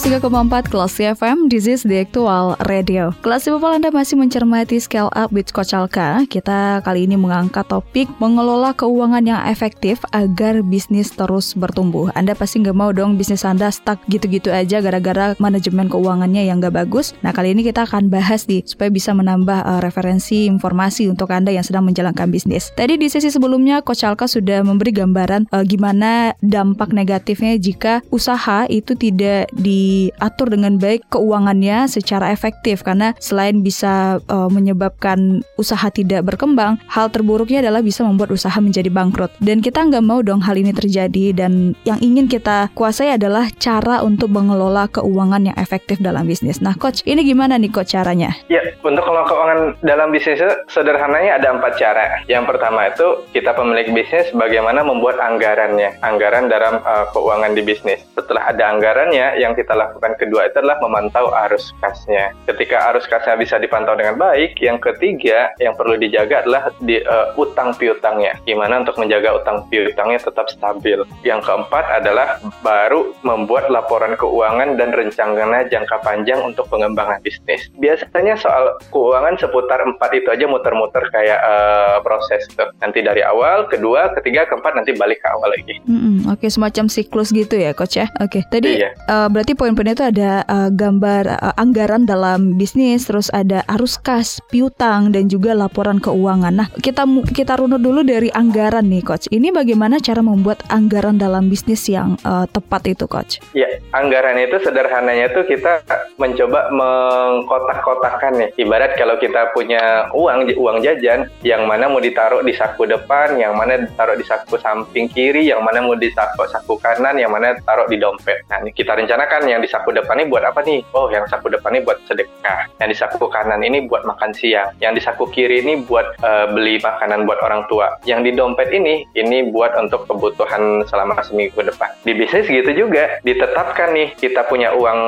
103,4 0.07 0.71
Kelas 0.71 0.95
FM, 1.19 1.51
this 1.51 1.67
is 1.67 1.83
the 1.83 1.99
actual 1.99 2.55
radio. 2.71 3.11
Kelas 3.27 3.51
People 3.51 3.75
Anda 3.75 3.91
masih 3.91 4.15
mencermati 4.15 4.79
Scale 4.79 5.11
Up 5.11 5.35
with 5.35 5.51
Coach 5.51 5.75
Alka. 5.75 6.23
Kita 6.31 6.79
kali 6.87 7.11
ini 7.11 7.19
mengangkat 7.19 7.67
topik 7.67 8.07
mengelola 8.23 8.71
keuangan 8.71 9.27
yang 9.27 9.43
efektif 9.51 9.99
agar 10.15 10.63
bisnis 10.63 11.11
terus 11.11 11.59
bertumbuh. 11.59 12.15
Anda 12.15 12.39
pasti 12.39 12.63
nggak 12.63 12.79
mau 12.79 12.95
dong 12.95 13.19
bisnis 13.19 13.43
Anda 13.43 13.67
stuck 13.75 13.99
gitu-gitu 14.07 14.55
aja 14.55 14.79
gara-gara 14.79 15.35
manajemen 15.43 15.91
keuangannya 15.91 16.47
yang 16.47 16.63
nggak 16.63 16.87
bagus. 16.87 17.11
Nah 17.27 17.35
kali 17.35 17.59
ini 17.59 17.67
kita 17.67 17.83
akan 17.83 18.07
bahas 18.07 18.47
nih 18.47 18.63
supaya 18.63 18.95
bisa 18.95 19.11
menambah 19.11 19.59
uh, 19.67 19.83
referensi 19.83 20.47
informasi 20.47 21.11
untuk 21.11 21.35
Anda 21.35 21.51
yang 21.51 21.67
sedang 21.67 21.83
menjalankan 21.83 22.31
bisnis. 22.31 22.71
Tadi 22.79 22.95
di 22.95 23.11
sesi 23.11 23.27
sebelumnya 23.27 23.83
Coach 23.83 24.07
Alka 24.07 24.31
sudah 24.31 24.63
memberi 24.63 24.95
gambaran 24.95 25.51
uh, 25.51 25.67
gimana 25.67 26.31
dampak 26.47 26.95
negatifnya 26.95 27.59
jika 27.59 28.07
usaha 28.15 28.71
itu 28.71 28.95
tidak 28.95 29.51
di 29.51 29.96
diatur 29.97 30.53
dengan 30.53 30.77
baik 30.77 31.09
keuangannya 31.09 31.89
secara 31.89 32.29
efektif 32.35 32.85
karena 32.85 33.17
selain 33.17 33.65
bisa 33.65 34.21
uh, 34.29 34.51
menyebabkan 34.53 35.41
usaha 35.57 35.89
tidak 35.89 36.29
berkembang, 36.29 36.77
hal 36.91 37.09
terburuknya 37.09 37.65
adalah 37.65 37.81
bisa 37.81 38.05
membuat 38.05 38.35
usaha 38.35 38.57
menjadi 38.61 38.93
bangkrut. 38.93 39.33
Dan 39.41 39.65
kita 39.65 39.89
nggak 39.89 40.05
mau 40.05 40.21
dong 40.21 40.45
hal 40.45 40.59
ini 40.61 40.77
terjadi 40.77 41.33
dan 41.33 41.73
yang 41.89 41.97
ingin 42.05 42.29
kita 42.29 42.69
kuasai 42.77 43.17
adalah 43.17 43.49
cara 43.57 44.05
untuk 44.05 44.29
mengelola 44.33 44.91
keuangan 44.93 45.49
yang 45.53 45.57
efektif 45.57 45.97
dalam 46.03 46.29
bisnis. 46.29 46.61
Nah, 46.61 46.77
coach, 46.77 47.01
ini 47.09 47.25
gimana 47.25 47.57
nih 47.57 47.73
coach 47.73 47.97
caranya? 47.97 48.35
Ya, 48.53 48.61
untuk 48.85 49.07
mengelola 49.07 49.27
keuangan 49.31 49.61
dalam 49.81 50.09
bisnis 50.13 50.43
sederhananya 50.69 51.41
ada 51.41 51.49
empat 51.57 51.79
cara. 51.81 52.21
Yang 52.29 52.45
pertama 52.51 52.91
itu 52.91 53.07
kita 53.33 53.55
pemilik 53.57 53.89
bisnis 53.95 54.29
bagaimana 54.35 54.83
membuat 54.83 55.17
anggarannya, 55.23 55.97
anggaran 56.03 56.51
dalam 56.51 56.83
uh, 56.83 57.09
keuangan 57.15 57.57
di 57.57 57.63
bisnis. 57.63 58.03
Setelah 58.13 58.53
ada 58.53 58.75
anggarannya, 58.75 59.39
yang 59.41 59.55
kita 59.55 59.73
lakukan 59.87 60.19
kedua 60.19 60.51
itu 60.51 60.59
adalah 60.59 60.79
memantau 60.83 61.31
arus 61.49 61.71
kasnya. 61.79 62.35
Ketika 62.45 62.93
arus 62.93 63.07
kasnya 63.07 63.39
bisa 63.39 63.57
dipantau 63.63 63.95
dengan 63.95 64.19
baik, 64.19 64.59
yang 64.59 64.83
ketiga 64.83 65.55
yang 65.63 65.79
perlu 65.79 65.95
dijaga 65.97 66.43
adalah 66.43 66.63
di, 66.83 67.01
uh, 67.03 67.33
utang 67.39 67.73
piutangnya. 67.79 68.37
Gimana 68.45 68.83
untuk 68.83 68.99
menjaga 68.99 69.39
utang 69.39 69.65
piutangnya 69.71 70.19
tetap 70.19 70.51
stabil. 70.51 71.07
Yang 71.23 71.47
keempat 71.47 72.03
adalah 72.03 72.43
baru 72.61 73.15
membuat 73.23 73.71
laporan 73.71 74.19
keuangan 74.19 74.75
dan 74.75 74.91
rencana 74.91 75.67
jangka 75.71 76.03
panjang 76.03 76.43
untuk 76.43 76.67
pengembangan 76.69 77.23
bisnis. 77.23 77.69
Biasanya 77.79 78.37
soal 78.39 78.77
keuangan 78.91 79.39
seputar 79.39 79.83
empat 79.85 80.11
itu 80.17 80.29
aja 80.33 80.47
muter-muter 80.49 81.05
kayak 81.13 81.39
uh, 81.41 81.99
proses 82.03 82.49
tuh. 82.55 82.69
Nanti 82.83 83.05
dari 83.05 83.23
awal, 83.23 83.69
kedua, 83.71 84.13
ketiga, 84.19 84.49
keempat 84.49 84.75
nanti 84.77 84.97
balik 84.97 85.23
ke 85.23 85.29
awal 85.31 85.53
lagi. 85.53 85.79
Mm 85.87 85.99
-hmm. 85.99 86.17
Oke, 86.33 86.47
okay, 86.47 86.51
semacam 86.51 86.85
siklus 86.91 87.31
gitu 87.31 87.55
ya, 87.57 87.77
coach 87.77 88.01
ya. 88.01 88.09
Oke, 88.19 88.41
okay. 88.41 88.43
tadi 88.49 88.83
iya. 88.83 88.91
uh, 89.07 89.29
berarti 89.29 89.53
poin-poinnya 89.77 89.93
itu 90.01 90.07
ada 90.17 90.31
uh, 90.49 90.71
gambar 90.73 91.23
uh, 91.37 91.55
anggaran 91.61 92.09
dalam 92.09 92.57
bisnis, 92.57 93.05
terus 93.05 93.29
ada 93.29 93.61
arus 93.77 94.01
kas, 94.01 94.41
piutang 94.49 95.13
dan 95.13 95.29
juga 95.29 95.53
laporan 95.53 96.01
keuangan. 96.01 96.65
Nah, 96.65 96.69
kita 96.81 97.05
kita 97.29 97.61
runut 97.61 97.85
dulu 97.85 98.01
dari 98.01 98.33
anggaran 98.33 98.89
nih, 98.89 99.05
coach. 99.05 99.29
Ini 99.29 99.53
bagaimana 99.53 100.01
cara 100.01 100.25
membuat 100.25 100.65
anggaran 100.73 101.21
dalam 101.21 101.53
bisnis 101.53 101.85
yang 101.93 102.17
uh, 102.25 102.49
tepat 102.49 102.89
itu, 102.89 103.05
coach? 103.05 103.37
Ya, 103.53 103.69
anggaran 103.93 104.41
itu 104.41 104.57
sederhananya 104.65 105.29
tuh 105.37 105.45
kita 105.45 105.85
mencoba 106.17 106.73
mengkotak-kotakan 106.73 108.33
nih. 108.41 108.49
Ibarat 108.57 108.97
kalau 108.97 109.21
kita 109.21 109.53
punya 109.53 110.09
uang 110.17 110.57
uang 110.57 110.81
jajan, 110.81 111.29
yang 111.45 111.69
mana 111.69 111.93
mau 111.93 112.01
ditaruh 112.01 112.41
di 112.41 112.57
saku 112.57 112.89
depan, 112.89 113.37
yang 113.37 113.53
mana 113.53 113.85
ditaruh 113.85 114.17
di 114.17 114.25
saku 114.25 114.57
samping 114.57 115.13
kiri, 115.13 115.53
yang 115.53 115.61
mana 115.61 115.85
mau 115.85 115.93
ditaruh 115.93 116.49
saku 116.49 116.81
kanan, 116.81 117.21
yang 117.21 117.29
mana 117.29 117.53
taruh 117.61 117.85
di 117.85 118.01
dompet. 118.01 118.41
Nah, 118.49 118.65
kita 118.73 118.97
rencanakan 118.97 119.45
yang 119.57 119.65
di 119.65 119.73
saku 119.73 119.89
depan 119.97 120.21
ini 120.21 120.29
buat 120.29 120.45
apa 120.45 120.61
nih? 120.61 120.85
Oh, 120.93 121.09
yang 121.09 121.25
saku 121.33 121.49
depan 121.49 121.73
ini 121.73 121.89
buat 121.89 121.97
sedekah. 122.05 122.69
Yang 122.77 122.89
di 122.93 122.97
saku 123.01 123.25
kanan 123.33 123.65
ini 123.65 123.89
buat 123.89 124.05
makan 124.05 124.37
siang. 124.37 124.69
Yang 124.85 125.01
di 125.01 125.03
saku 125.09 125.25
kiri 125.33 125.65
ini 125.65 125.81
buat 125.81 126.21
uh, 126.21 126.53
beli 126.53 126.77
makanan 126.85 127.25
buat 127.25 127.41
orang 127.41 127.65
tua. 127.73 127.97
Yang 128.05 128.21
di 128.29 128.31
dompet 128.37 128.69
ini 128.69 129.09
ini 129.17 129.49
buat 129.49 129.73
untuk 129.81 130.05
kebutuhan 130.05 130.85
selama 130.93 131.17
seminggu 131.25 131.57
depan. 131.65 131.89
Di 132.05 132.13
bisnis 132.13 132.45
gitu 132.45 132.69
juga 132.77 133.17
ditetapkan 133.25 133.97
nih 133.97 134.13
kita 134.21 134.45
punya 134.45 134.77
uang 134.77 135.01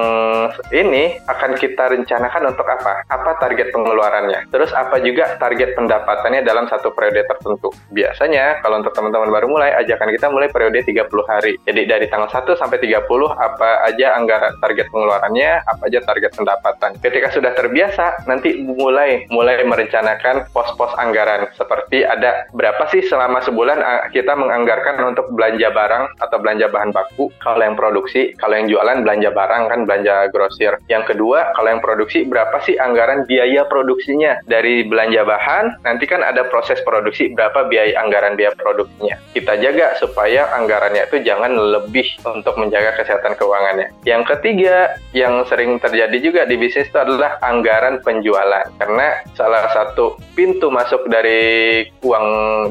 ini 0.72 1.20
akan 1.28 1.52
kita 1.60 1.92
rencanakan 1.92 2.48
untuk 2.48 2.64
apa? 2.64 3.04
Apa 3.12 3.36
target 3.36 3.68
pengeluarannya? 3.76 4.48
Terus 4.48 4.72
apa 4.72 4.96
juga 5.04 5.36
target 5.36 5.76
pendapatannya 5.76 6.40
dalam 6.40 6.64
satu 6.72 6.96
periode 6.96 7.28
tertentu? 7.28 7.68
Biasanya 7.92 8.64
kalau 8.64 8.80
untuk 8.80 8.96
teman-teman 8.96 9.28
baru 9.28 9.46
mulai 9.52 9.76
ajakan 9.76 10.08
kita 10.08 10.32
mulai 10.32 10.48
periode 10.48 10.80
30 10.80 11.04
hari. 11.28 11.60
Jadi 11.68 11.84
dari 11.84 12.06
tanggal 12.08 12.32
1 12.32 12.56
sampai 12.56 12.80
30 12.80 13.04
apa 13.36 13.84
aja 13.84 14.16
anggaran 14.16 14.37
target 14.62 14.86
pengeluarannya, 14.90 15.62
apa 15.66 15.82
aja 15.86 16.00
target 16.04 16.32
pendapatan. 16.34 16.90
Ketika 17.02 17.28
sudah 17.34 17.52
terbiasa, 17.54 18.24
nanti 18.30 18.62
mulai 18.62 19.26
mulai 19.28 19.62
merencanakan 19.66 20.50
pos-pos 20.54 20.94
anggaran 20.98 21.50
seperti 21.54 22.04
ada 22.06 22.48
berapa 22.54 22.88
sih 22.90 23.04
selama 23.04 23.42
sebulan 23.44 23.78
ah, 23.80 24.06
kita 24.10 24.34
menganggarkan 24.34 25.00
untuk 25.04 25.30
belanja 25.34 25.68
barang 25.70 26.04
atau 26.22 26.36
belanja 26.40 26.66
bahan 26.70 26.90
baku. 26.94 27.30
Kalau 27.42 27.62
yang 27.62 27.76
produksi, 27.76 28.34
kalau 28.38 28.54
yang 28.56 28.68
jualan 28.70 29.04
belanja 29.04 29.30
barang 29.32 29.62
kan 29.68 29.80
belanja 29.84 30.14
grosir. 30.32 30.78
Yang 30.86 31.14
kedua, 31.14 31.52
kalau 31.54 31.68
yang 31.72 31.82
produksi 31.82 32.24
berapa 32.26 32.56
sih 32.64 32.76
anggaran 32.78 33.24
biaya 33.24 33.66
produksinya 33.66 34.40
dari 34.46 34.86
belanja 34.86 35.24
bahan, 35.24 35.84
nanti 35.84 36.04
kan 36.06 36.22
ada 36.24 36.46
proses 36.48 36.80
produksi 36.84 37.32
berapa 37.32 37.66
biaya 37.68 37.98
anggaran 38.00 38.34
biaya 38.38 38.54
produksinya. 38.56 39.16
Kita 39.32 39.58
jaga 39.60 39.96
supaya 39.98 40.48
anggarannya 40.54 41.08
itu 41.08 41.22
jangan 41.24 41.52
lebih 41.54 42.06
untuk 42.26 42.54
menjaga 42.58 42.96
kesehatan 43.00 43.38
keuangannya 43.38 43.90
Yang 44.04 44.27
ketiga, 44.28 45.00
yang 45.16 45.40
sering 45.48 45.80
terjadi 45.80 46.16
juga 46.20 46.42
di 46.44 46.60
bisnis 46.60 46.92
itu 46.92 46.98
adalah 47.00 47.40
anggaran 47.40 48.04
penjualan. 48.04 48.68
Karena 48.76 49.24
salah 49.32 49.72
satu 49.72 50.20
pintu 50.36 50.68
masuk 50.68 51.08
dari 51.08 51.82
uang 52.04 52.26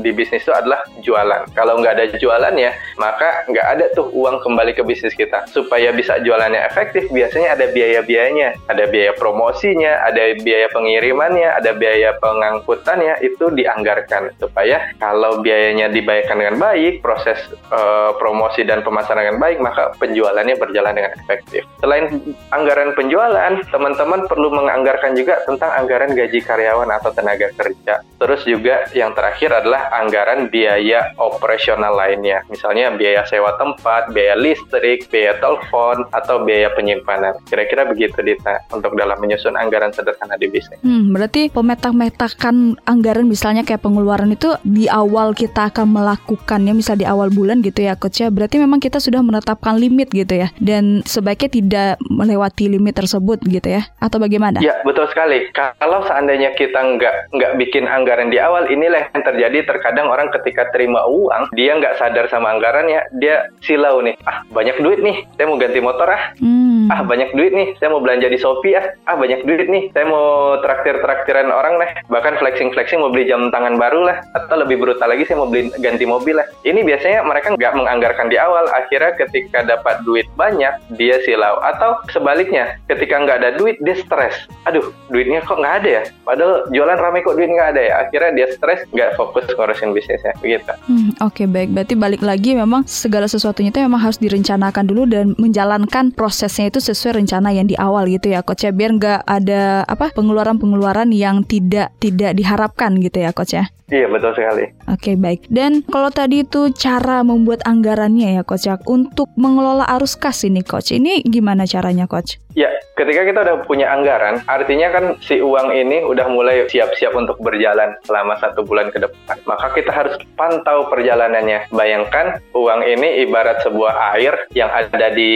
di 0.05 0.13
bisnis 0.13 0.45
itu 0.45 0.53
adalah 0.53 0.85
jualan. 1.01 1.49
Kalau 1.57 1.81
nggak 1.81 1.93
ada 1.97 2.05
jualannya, 2.21 2.71
maka 3.01 3.49
nggak 3.49 3.67
ada 3.73 3.85
tuh 3.97 4.13
uang 4.13 4.45
kembali 4.45 4.77
ke 4.77 4.85
bisnis 4.85 5.17
kita. 5.17 5.49
Supaya 5.49 5.89
bisa 5.89 6.21
jualannya 6.21 6.61
efektif, 6.69 7.09
biasanya 7.09 7.57
ada 7.57 7.65
biaya-biayanya. 7.73 8.69
Ada 8.69 8.85
biaya 8.93 9.11
promosinya, 9.17 10.05
ada 10.05 10.37
biaya 10.37 10.67
pengirimannya, 10.69 11.49
ada 11.57 11.71
biaya 11.73 12.13
pengangkutannya, 12.21 13.25
itu 13.25 13.49
dianggarkan. 13.49 14.37
Supaya 14.37 14.93
kalau 15.01 15.41
biayanya 15.41 15.89
dibayarkan 15.89 16.37
dengan 16.37 16.57
baik, 16.61 17.01
proses 17.01 17.39
uh, 17.73 18.13
promosi 18.21 18.61
dan 18.67 18.85
pemasaran 18.85 19.25
dengan 19.25 19.39
baik, 19.41 19.57
maka 19.63 19.95
penjualannya 19.97 20.55
berjalan 20.59 20.93
dengan 20.93 21.11
efektif. 21.17 21.46
Selain 21.79 22.09
anggaran 22.51 22.91
penjualan, 22.97 23.53
teman-teman 23.71 24.25
perlu 24.27 24.51
menganggarkan 24.51 25.15
juga 25.15 25.39
tentang 25.47 25.71
anggaran 25.77 26.11
gaji 26.11 26.43
karyawan 26.43 26.89
atau 26.99 27.13
tenaga 27.13 27.47
kerja. 27.55 28.03
Terus 28.17 28.41
juga 28.43 28.89
yang 28.97 29.13
terakhir 29.13 29.53
adalah 29.53 29.93
anggaran 29.93 30.49
biaya 30.49 31.13
operasional 31.21 31.93
lainnya. 31.93 32.41
Misalnya 32.49 32.91
biaya 32.97 33.23
sewa 33.29 33.55
tempat, 33.55 34.09
biaya 34.11 34.33
listrik, 34.35 35.07
biaya 35.07 35.37
telepon, 35.37 36.03
atau 36.11 36.41
biaya 36.43 36.73
penyimpanan. 36.73 37.37
Kira-kira 37.45 37.85
begitu 37.85 38.19
Dita 38.25 38.59
untuk 38.73 38.97
dalam 38.97 39.15
menyusun 39.21 39.53
anggaran 39.55 39.93
sederhana 39.93 40.35
di 40.35 40.49
bisnis. 40.49 40.81
Hmm, 40.81 41.13
berarti 41.13 41.53
pemetak-metakan 41.53 42.81
anggaran 42.83 43.29
misalnya 43.29 43.61
kayak 43.63 43.85
pengeluaran 43.85 44.33
itu 44.33 44.57
di 44.65 44.89
awal 44.89 45.37
kita 45.37 45.69
akan 45.71 45.93
melakukannya, 45.93 46.73
misal 46.73 46.97
di 46.97 47.05
awal 47.05 47.29
bulan 47.29 47.61
gitu 47.61 47.85
ya 47.85 47.93
coach 47.95 48.25
ya. 48.25 48.33
Berarti 48.33 48.57
memang 48.57 48.81
kita 48.81 48.97
sudah 48.97 49.21
menetapkan 49.21 49.77
limit 49.77 50.09
gitu 50.09 50.33
ya. 50.33 50.49
Dan 50.57 51.05
sebaiknya 51.37 51.53
tidak 51.53 51.91
melewati 52.09 52.65
limit 52.65 52.97
tersebut 52.97 53.37
gitu 53.45 53.69
ya 53.69 53.85
atau 54.01 54.17
bagaimana? 54.17 54.57
Ya 54.57 54.73
betul 54.81 55.05
sekali. 55.13 55.45
Kalau 55.53 56.01
seandainya 56.09 56.57
kita 56.57 56.97
nggak 56.97 57.29
nggak 57.29 57.51
bikin 57.61 57.85
anggaran 57.85 58.33
di 58.33 58.41
awal, 58.41 58.65
inilah 58.65 59.05
yang 59.13 59.21
terjadi. 59.21 59.69
Terkadang 59.69 60.09
orang 60.09 60.33
ketika 60.33 60.65
terima 60.73 61.05
uang, 61.05 61.53
dia 61.53 61.77
nggak 61.77 62.01
sadar 62.01 62.25
sama 62.33 62.57
anggarannya, 62.57 63.05
dia 63.21 63.53
silau 63.61 64.01
nih. 64.01 64.17
Ah 64.25 64.41
banyak 64.49 64.81
duit 64.81 64.99
nih, 65.05 65.29
saya 65.37 65.45
mau 65.45 65.61
ganti 65.61 65.77
motor 65.77 66.09
ah. 66.09 66.33
Hmm. 66.41 66.89
Ah 66.89 67.05
banyak 67.05 67.29
duit 67.37 67.53
nih, 67.53 67.77
saya 67.77 67.93
mau 67.93 68.01
belanja 68.01 68.25
di 68.33 68.41
Shopee 68.41 68.73
ah. 68.73 68.85
Ah 69.05 69.13
banyak 69.13 69.45
duit 69.45 69.69
nih, 69.69 69.93
saya 69.93 70.09
mau 70.09 70.57
traktir 70.65 70.97
traktiran 71.05 71.53
orang 71.53 71.77
lah. 71.77 71.89
Bahkan 72.09 72.41
flexing 72.41 72.73
flexing 72.73 72.97
mau 72.97 73.13
beli 73.13 73.29
jam 73.29 73.53
tangan 73.53 73.77
baru 73.77 74.09
lah. 74.09 74.17
Atau 74.33 74.57
lebih 74.57 74.81
brutal 74.81 75.13
lagi, 75.13 75.29
saya 75.29 75.37
mau 75.37 75.49
beli 75.49 75.69
ganti 75.77 76.09
mobil 76.09 76.41
lah. 76.41 76.49
Ini 76.65 76.81
biasanya 76.81 77.21
mereka 77.21 77.53
nggak 77.53 77.73
menganggarkan 77.77 78.25
di 78.25 78.41
awal. 78.41 78.65
Akhirnya 78.73 79.13
ketika 79.13 79.61
dapat 79.61 80.01
duit 80.01 80.25
banyak, 80.33 80.73
dia 80.97 81.21
silau. 81.27 81.59
Atau 81.59 81.99
sebaliknya, 82.07 82.79
ketika 82.87 83.19
nggak 83.19 83.37
ada 83.43 83.49
duit, 83.59 83.75
dia 83.83 83.99
stres. 83.99 84.47
Aduh, 84.63 84.95
duitnya 85.11 85.43
kok 85.43 85.59
nggak 85.59 85.83
ada 85.83 85.89
ya? 85.99 86.03
Padahal 86.23 86.63
jualan 86.71 86.95
ramai 86.95 87.19
kok 87.19 87.35
duit 87.35 87.51
nggak 87.51 87.75
ada 87.75 87.81
ya? 87.83 87.93
Akhirnya 88.07 88.31
dia 88.31 88.47
stres, 88.55 88.87
nggak 88.95 89.19
fokus 89.19 89.43
ngurusin 89.51 89.91
bisnisnya. 89.91 90.31
Begitu. 90.39 90.71
Hmm, 90.87 91.11
Oke, 91.19 91.43
okay, 91.43 91.45
baik. 91.51 91.75
Berarti 91.75 91.93
balik 91.99 92.23
lagi 92.23 92.55
memang 92.55 92.87
segala 92.87 93.27
sesuatunya 93.27 93.75
itu 93.75 93.83
memang 93.83 93.99
harus 93.99 94.15
direncanakan 94.23 94.87
dulu 94.87 95.03
dan 95.03 95.35
menjalankan 95.35 96.15
prosesnya 96.15 96.71
itu 96.71 96.79
sesuai 96.79 97.19
rencana 97.19 97.51
yang 97.51 97.67
di 97.67 97.75
awal 97.75 98.07
gitu 98.07 98.31
ya, 98.31 98.39
Coach 98.39 98.63
ya. 98.63 98.71
Biar 98.71 98.95
nggak 98.95 99.27
ada 99.27 99.83
apa 99.83 100.15
pengeluaran-pengeluaran 100.15 101.11
yang 101.11 101.43
tidak 101.43 101.91
tidak 101.99 102.31
diharapkan 102.39 102.95
gitu 103.03 103.19
ya, 103.19 103.35
Coach 103.35 103.59
ya. 103.59 103.67
Iya 103.87 104.11
betul 104.11 104.35
sekali. 104.35 104.67
Oke 104.91 104.99
okay, 104.99 105.15
baik. 105.15 105.47
Dan 105.47 105.79
kalau 105.87 106.11
tadi 106.11 106.43
itu 106.43 106.67
cara 106.75 107.23
membuat 107.23 107.63
anggarannya 107.63 108.35
ya 108.35 108.43
coach 108.43 108.67
ya 108.67 108.75
untuk 108.83 109.31
mengelola 109.39 109.87
arus 109.95 110.19
kas 110.19 110.43
ini 110.43 110.59
coach. 110.59 110.91
Ini 110.91 111.16
gimana 111.23 111.65
caranya 111.65 112.05
coach? 112.07 112.37
Ya 112.57 112.73
ketika 112.97 113.21
kita 113.21 113.45
udah 113.45 113.69
punya 113.69 113.85
anggaran, 113.93 114.41
artinya 114.49 114.89
kan 114.89 115.05
si 115.21 115.37
uang 115.37 115.69
ini 115.77 116.01
udah 116.01 116.25
mulai 116.25 116.65
siap-siap 116.65 117.13
untuk 117.13 117.37
berjalan 117.37 117.93
selama 118.01 118.33
satu 118.41 118.65
bulan 118.65 118.89
ke 118.89 118.97
depan. 118.97 119.37
Maka 119.45 119.77
kita 119.77 119.93
harus 119.93 120.17
pantau 120.33 120.89
perjalanannya. 120.89 121.69
Bayangkan 121.69 122.41
uang 122.57 122.81
ini 122.81 123.21
ibarat 123.29 123.61
sebuah 123.61 124.17
air 124.17 124.49
yang 124.57 124.73
ada 124.73 125.13
di 125.13 125.29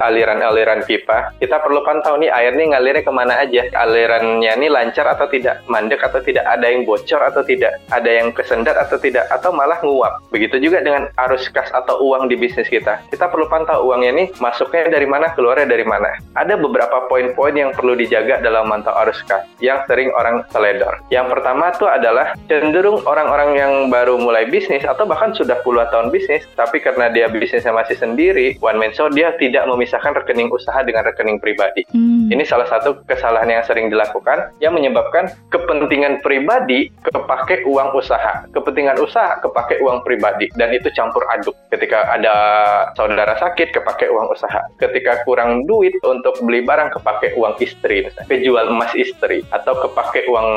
aliran-aliran 0.00 0.80
pipa. 0.88 1.36
Kita 1.36 1.60
perlu 1.60 1.84
pantau 1.84 2.16
nih 2.16 2.32
air 2.32 2.56
ini 2.56 2.72
ngalirnya 2.72 3.04
ke 3.04 3.12
mana 3.12 3.44
aja. 3.44 3.68
Alirannya 3.76 4.56
ini 4.56 4.72
lancar 4.72 5.04
atau 5.12 5.28
tidak, 5.28 5.60
mandek 5.68 6.00
atau 6.00 6.24
tidak, 6.24 6.48
ada 6.48 6.64
yang 6.64 6.88
bocor 6.88 7.20
atau 7.20 7.44
tidak 7.44 7.76
ada 7.92 8.08
yang 8.08 8.32
kesendat 8.32 8.80
atau 8.80 8.96
tidak, 8.96 9.28
atau 9.28 9.52
malah 9.52 9.76
nguap. 9.84 10.24
Begitu 10.32 10.56
juga 10.56 10.80
dengan 10.80 11.12
arus 11.28 11.52
kas 11.52 11.68
atau 11.68 12.00
uang 12.00 12.32
di 12.32 12.40
bisnis 12.40 12.72
kita. 12.72 13.04
Kita 13.12 13.28
perlu 13.28 13.44
pantau 13.52 13.84
uangnya 13.84 14.10
ini 14.16 14.24
masuknya 14.40 14.88
dari 14.88 15.04
mana, 15.04 15.36
keluarnya 15.36 15.68
dari 15.68 15.84
mana. 15.84 16.08
Ada 16.32 16.61
beberapa 16.64 17.04
poin-poin 17.12 17.52
yang 17.52 17.70
perlu 17.76 17.92
dijaga 17.94 18.40
dalam 18.40 18.72
mantau 18.72 18.96
arus 19.04 19.20
kas 19.28 19.44
yang 19.60 19.84
sering 19.84 20.08
orang 20.16 20.40
teledor. 20.48 20.96
Yang 21.12 21.36
pertama 21.36 21.70
tuh 21.76 21.92
adalah 21.92 22.32
cenderung 22.48 23.04
orang-orang 23.04 23.50
yang 23.60 23.72
baru 23.92 24.16
mulai 24.16 24.48
bisnis 24.48 24.88
atau 24.88 25.04
bahkan 25.04 25.36
sudah 25.36 25.60
puluhan 25.60 25.92
tahun 25.92 26.08
bisnis, 26.08 26.48
tapi 26.56 26.80
karena 26.80 27.12
dia 27.12 27.28
bisnisnya 27.28 27.76
masih 27.76 28.00
sendiri, 28.00 28.56
one 28.64 28.80
man 28.80 28.96
show, 28.96 29.12
dia 29.12 29.36
tidak 29.36 29.68
memisahkan 29.68 30.16
rekening 30.16 30.48
usaha 30.48 30.80
dengan 30.80 31.04
rekening 31.04 31.36
pribadi. 31.36 31.84
Hmm. 31.92 32.32
Ini 32.32 32.48
salah 32.48 32.66
satu 32.72 33.04
kesalahan 33.04 33.52
yang 33.52 33.64
sering 33.68 33.92
dilakukan 33.92 34.54
yang 34.64 34.72
menyebabkan 34.72 35.28
kepentingan 35.52 36.24
pribadi 36.24 36.88
kepake 37.04 37.68
uang 37.68 37.82
uang 37.82 37.98
usaha, 37.98 38.46
kepentingan 38.54 39.02
usaha 39.02 39.42
kepake 39.42 39.82
uang 39.82 40.06
pribadi 40.06 40.46
dan 40.54 40.70
itu 40.70 40.86
campur 40.94 41.26
aduk. 41.34 41.58
Ketika 41.74 42.06
ada 42.14 42.34
saudara 42.94 43.34
sakit 43.42 43.74
kepake 43.74 44.06
uang 44.06 44.30
usaha, 44.30 44.62
ketika 44.78 45.26
kurang 45.26 45.66
duit 45.66 45.98
untuk 46.06 46.38
beli 46.52 46.60
barang 46.68 46.92
kepake 46.92 47.32
uang 47.40 47.56
istri, 47.64 48.04
misalnya, 48.04 48.28
kejual 48.28 48.68
emas 48.68 48.92
istri 48.92 49.40
atau 49.48 49.72
kepake 49.80 50.28
uang 50.28 50.48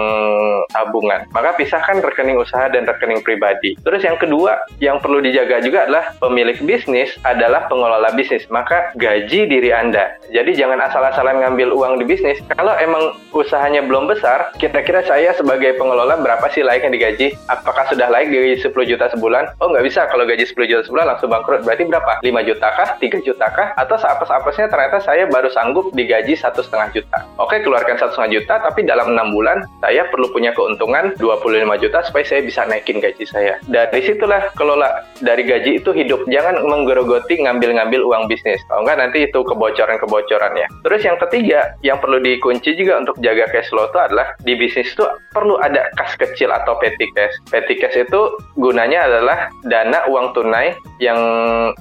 tabungan. 0.76 1.24
Maka 1.32 1.56
pisahkan 1.56 2.04
rekening 2.04 2.36
usaha 2.36 2.68
dan 2.68 2.84
rekening 2.84 3.24
pribadi. 3.24 3.80
Terus 3.80 4.04
yang 4.04 4.20
kedua 4.20 4.60
yang 4.84 5.00
perlu 5.00 5.24
dijaga 5.24 5.64
juga 5.64 5.88
adalah 5.88 6.12
pemilik 6.20 6.60
bisnis 6.68 7.16
adalah 7.24 7.72
pengelola 7.72 8.12
bisnis. 8.12 8.44
Maka 8.52 8.92
gaji 9.00 9.48
diri 9.48 9.72
Anda. 9.72 10.20
Jadi 10.36 10.52
jangan 10.60 10.84
asal-asalan 10.84 11.48
ngambil 11.48 11.72
uang 11.72 12.04
di 12.04 12.06
bisnis. 12.06 12.44
Kalau 12.52 12.76
emang 12.76 13.16
usahanya 13.32 13.88
belum 13.88 14.12
besar, 14.12 14.52
kira-kira 14.60 15.00
saya 15.08 15.32
sebagai 15.32 15.80
pengelola 15.80 16.20
berapa 16.20 16.44
sih 16.52 16.60
layak 16.60 16.84
yang 16.86 16.94
digaji 16.94 17.04
gaji, 17.06 17.28
apakah 17.46 17.86
sudah 17.94 18.08
layak 18.10 18.34
gaji 18.34 18.58
10 18.66 18.90
juta 18.90 19.06
sebulan? 19.14 19.44
Oh 19.62 19.70
nggak 19.70 19.86
bisa, 19.86 20.10
kalau 20.10 20.26
gaji 20.26 20.42
10 20.42 20.66
juta 20.66 20.82
sebulan 20.90 21.06
langsung 21.14 21.30
bangkrut. 21.30 21.62
Berarti 21.62 21.84
berapa? 21.86 22.14
5 22.26 22.50
juta 22.50 22.68
kah? 22.74 22.90
3 22.98 23.22
juta 23.22 23.46
kah? 23.54 23.68
Atau 23.78 23.96
seapes-apesnya 24.02 24.66
ternyata 24.74 24.98
saya 25.06 25.30
baru 25.30 25.50
sanggup 25.54 25.75
digaji 25.96 26.38
satu 26.38 26.62
setengah 26.62 26.92
juta. 26.94 27.20
Oke, 27.42 27.60
keluarkan 27.64 27.98
satu 27.98 28.16
setengah 28.16 28.42
juta, 28.42 28.54
tapi 28.64 28.86
dalam 28.86 29.16
enam 29.16 29.34
bulan 29.34 29.66
saya 29.82 30.08
perlu 30.12 30.30
punya 30.32 30.54
keuntungan 30.54 31.16
25 31.18 31.82
juta 31.84 32.00
supaya 32.06 32.24
saya 32.28 32.42
bisa 32.46 32.64
naikin 32.68 33.02
gaji 33.02 33.26
saya. 33.26 33.58
Dari 33.68 34.02
situlah 34.06 34.54
kelola 34.56 35.04
dari 35.20 35.44
gaji 35.44 35.82
itu 35.84 35.92
hidup. 35.92 36.28
Jangan 36.30 36.64
menggerogoti 36.64 37.42
ngambil-ngambil 37.44 38.02
uang 38.06 38.30
bisnis. 38.30 38.62
Kalau 38.70 38.86
nggak 38.86 39.00
nanti 39.00 39.28
itu 39.28 39.40
kebocoran-kebocoran 39.42 40.54
ya. 40.56 40.68
Terus 40.86 41.02
yang 41.04 41.18
ketiga, 41.20 41.74
yang 41.82 41.98
perlu 42.00 42.22
dikunci 42.22 42.78
juga 42.78 43.02
untuk 43.02 43.16
jaga 43.24 43.50
cash 43.52 43.72
flow 43.72 43.90
itu 43.90 44.00
adalah 44.00 44.36
di 44.44 44.54
bisnis 44.56 44.92
itu 44.92 45.06
perlu 45.34 45.58
ada 45.60 45.90
kas 45.98 46.14
kecil 46.16 46.54
atau 46.54 46.78
petty 46.80 47.10
cash. 47.18 47.34
Petty 47.50 47.80
cash 47.82 47.98
itu 47.98 48.22
gunanya 48.56 49.10
adalah 49.10 49.50
dana 49.66 50.06
uang 50.08 50.32
tunai 50.38 50.78
yang 51.02 51.20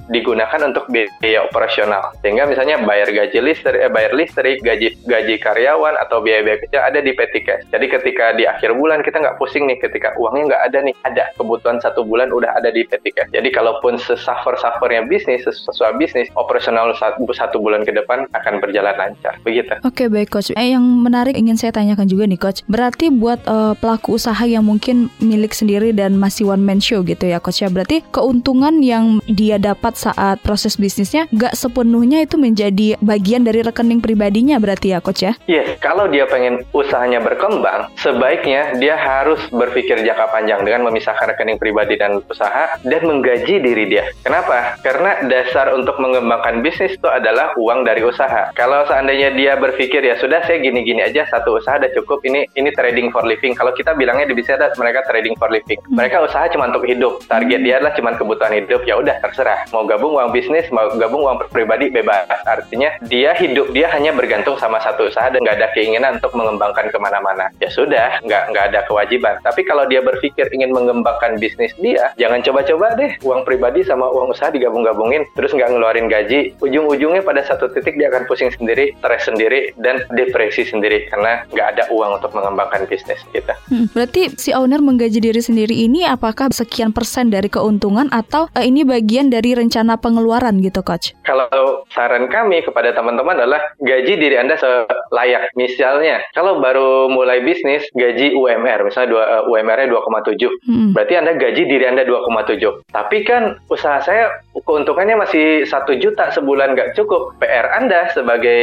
digunakan 0.09 0.59
untuk 0.65 0.87
biaya 0.91 1.45
operasional. 1.45 2.11
Sehingga 2.19 2.49
misalnya 2.49 2.81
bayar 2.83 3.09
gaji 3.09 3.39
listrik, 3.39 3.84
eh, 3.85 3.91
bayar 3.93 4.11
listrik, 4.17 4.65
gaji 4.65 4.97
gaji 5.05 5.35
karyawan 5.37 5.95
atau 6.01 6.19
biaya-biaya 6.19 6.59
kecil 6.65 6.81
ada 6.81 6.99
di 6.99 7.11
petty 7.13 7.41
cash. 7.45 7.63
Jadi 7.69 7.85
ketika 7.87 8.33
di 8.33 8.49
akhir 8.49 8.73
bulan 8.73 9.05
kita 9.05 9.21
nggak 9.21 9.37
pusing 9.37 9.69
nih 9.69 9.77
ketika 9.77 10.17
uangnya 10.17 10.55
nggak 10.55 10.63
ada 10.71 10.77
nih, 10.89 10.95
ada 11.05 11.23
kebutuhan 11.37 11.77
satu 11.79 12.01
bulan 12.03 12.33
udah 12.33 12.57
ada 12.57 12.73
di 12.73 12.83
petty 12.85 13.13
cash. 13.13 13.29
Jadi 13.31 13.49
kalaupun 13.53 14.01
sesuffer-suffernya 14.01 15.05
bisnis, 15.05 15.45
sesuai 15.45 15.97
bisnis, 16.01 16.27
operasional 16.33 16.91
satu, 16.97 17.57
bulan 17.61 17.87
ke 17.87 17.91
depan 17.95 18.27
akan 18.35 18.53
berjalan 18.59 18.93
lancar. 18.95 19.37
Begitu. 19.41 19.79
Oke 19.85 20.09
baik 20.11 20.33
coach. 20.33 20.51
Eh 20.55 20.75
yang 20.75 20.83
menarik 20.83 21.37
ingin 21.37 21.55
saya 21.55 21.71
tanyakan 21.71 22.07
juga 22.09 22.27
nih 22.27 22.39
coach. 22.39 22.61
Berarti 22.67 23.09
buat 23.13 23.41
uh, 23.47 23.73
pelaku 23.77 24.17
usaha 24.17 24.43
yang 24.43 24.65
mungkin 24.65 25.09
milik 25.21 25.55
sendiri 25.55 25.91
dan 25.95 26.17
masih 26.17 26.49
one 26.49 26.63
man 26.63 26.79
show 26.79 27.01
gitu 27.01 27.25
ya 27.25 27.39
coach 27.39 27.61
ya. 27.61 27.69
Berarti 27.69 28.01
keuntungan 28.11 28.79
yang 28.81 29.19
dia 29.29 29.59
dapat 29.59 29.97
saat 29.97 30.41
proses 30.41 30.77
bisnisnya 30.77 31.27
gak 31.33 31.57
sepenuhnya 31.57 32.23
itu 32.23 32.39
menjadi 32.39 32.99
bagian 33.01 33.43
dari 33.43 33.65
rekening 33.75 34.01
pribadinya 34.01 34.57
berarti 34.57 34.97
ya 34.97 34.99
coach 35.03 35.21
ya? 35.21 35.37
Yes, 35.45 35.77
kalau 35.77 36.09
dia 36.09 36.25
pengen 36.25 36.65
usahanya 36.73 37.21
berkembang, 37.21 37.93
sebaiknya 38.01 38.79
dia 38.81 38.97
harus 38.97 39.37
berpikir 39.53 40.01
jangka 40.01 40.33
panjang 40.33 40.65
dengan 40.65 40.89
memisahkan 40.89 41.37
rekening 41.37 41.61
pribadi 41.61 41.99
dan 41.99 42.25
usaha 42.25 42.79
dan 42.81 43.01
menggaji 43.05 43.61
diri 43.61 43.85
dia. 43.85 44.09
Kenapa? 44.25 44.81
Karena 44.81 45.21
dasar 45.29 45.77
untuk 45.77 46.01
mengembangkan 46.01 46.65
bisnis 46.65 46.97
itu 46.97 47.05
adalah 47.05 47.53
uang 47.61 47.85
dari 47.85 48.01
usaha. 48.01 48.49
Kalau 48.57 48.89
seandainya 48.89 49.37
dia 49.37 49.53
berpikir 49.53 50.01
ya 50.01 50.17
sudah 50.17 50.41
saya 50.49 50.57
gini-gini 50.57 51.05
aja 51.05 51.29
satu 51.29 51.61
usaha 51.61 51.77
udah 51.77 51.93
cukup 51.93 52.25
ini 52.25 52.49
ini 52.57 52.73
trading 52.73 53.13
for 53.13 53.21
living. 53.21 53.53
Kalau 53.53 53.69
kita 53.77 53.93
bilangnya 53.93 54.25
di 54.25 54.33
bisnis 54.33 54.57
ada 54.57 54.73
mereka 54.81 55.05
trading 55.05 55.37
for 55.37 55.53
living. 55.53 55.77
Hmm. 55.77 56.01
Mereka 56.01 56.25
usaha 56.25 56.49
cuma 56.49 56.73
untuk 56.73 56.89
hidup. 56.89 57.21
Target 57.29 57.61
dia 57.61 57.77
adalah 57.77 57.93
cuma 57.93 58.17
kebutuhan 58.17 58.55
hidup. 58.55 58.81
Ya 58.87 58.95
ya 58.95 59.03
udah 59.03 59.15
terserah. 59.19 59.67
Mau 59.75 59.83
gabung 59.83 60.15
uang 60.15 60.31
bisnis, 60.31 60.71
mau 60.71 60.87
gabung 60.95 61.27
uang 61.27 61.51
pribadi 61.51 61.91
bebas. 61.91 62.31
Artinya 62.47 62.95
dia 63.11 63.35
hidup 63.35 63.64
dia 63.71 63.87
hanya 63.93 64.11
bergantung 64.11 64.57
sama 64.59 64.81
satu 64.81 65.07
usaha 65.09 65.29
dan 65.31 65.41
nggak 65.41 65.57
ada 65.61 65.69
keinginan 65.73 66.17
untuk 66.19 66.33
mengembangkan 66.35 66.89
ke 66.91 66.97
mana-mana. 66.99 67.49
Ya 67.61 67.69
sudah, 67.71 68.19
nggak 68.25 68.43
nggak 68.51 68.65
ada 68.73 68.79
kewajiban. 68.89 69.39
Tapi 69.41 69.61
kalau 69.63 69.87
dia 69.87 70.03
berpikir 70.03 70.49
ingin 70.51 70.73
mengembangkan 70.75 71.39
bisnis 71.39 71.71
dia, 71.79 72.11
jangan 72.19 72.41
coba-coba 72.43 72.97
deh 72.99 73.11
uang 73.23 73.47
pribadi 73.47 73.85
sama 73.85 74.09
uang 74.11 74.35
usaha 74.35 74.51
digabung-gabungin, 74.51 75.23
terus 75.37 75.53
nggak 75.55 75.71
ngeluarin 75.71 76.11
gaji. 76.11 76.57
Ujung-ujungnya 76.59 77.23
pada 77.23 77.45
satu 77.45 77.71
titik 77.71 77.95
dia 77.95 78.11
akan 78.11 78.27
pusing 78.27 78.51
sendiri, 78.51 78.91
stres 78.99 79.25
sendiri, 79.29 79.71
dan 79.79 80.03
depresi 80.13 80.67
sendiri 80.67 81.07
karena 81.07 81.45
nggak 81.53 81.67
ada 81.77 81.83
uang 81.93 82.19
untuk 82.19 82.31
mengembangkan 82.35 82.89
bisnis 82.89 83.21
kita. 83.31 83.55
Hmm, 83.71 83.87
berarti 83.93 84.35
si 84.35 84.51
owner 84.51 84.83
menggaji 84.83 85.19
diri 85.21 85.41
sendiri 85.41 85.75
ini 85.75 86.03
apakah 86.03 86.51
sekian 86.51 86.91
persen 86.91 87.31
dari 87.31 87.47
keuntungan 87.47 88.11
atau 88.11 88.51
uh, 88.51 88.63
ini 88.65 88.83
bagian 88.83 89.31
dari 89.31 89.55
rencana 89.55 89.95
pengeluaran 89.95 90.59
gitu, 90.59 90.83
coach? 90.83 91.15
Kalau 91.23 91.47
saran 91.93 92.27
kami 92.27 92.65
kepada 92.65 92.91
teman-teman 92.91 93.39
adalah 93.39 93.54
gaji 93.81 94.13
diri 94.19 94.35
Anda 94.39 94.55
selayak. 94.59 95.53
Misalnya, 95.57 96.23
kalau 96.33 96.59
baru 96.59 97.07
mulai 97.11 97.43
bisnis, 97.43 97.85
gaji 97.93 98.35
UMR, 98.35 98.87
misalnya 98.87 99.09
dua, 99.11 99.23
uh, 99.41 99.51
UMR-nya 99.51 99.91
2,7. 99.91 100.49
Hmm. 100.65 100.89
Berarti 100.95 101.13
Anda 101.15 101.33
gaji 101.37 101.61
diri 101.67 101.85
Anda 101.85 102.03
2,7. 102.07 102.85
Tapi 102.91 103.17
kan 103.27 103.59
usaha 103.67 103.99
saya 104.01 104.31
keuntungannya 104.63 105.19
masih 105.19 105.67
satu 105.67 105.95
juta 105.99 106.31
sebulan 106.31 106.73
nggak 106.73 106.95
cukup. 106.95 107.35
PR 107.39 107.67
Anda 107.75 108.09
sebagai 108.15 108.61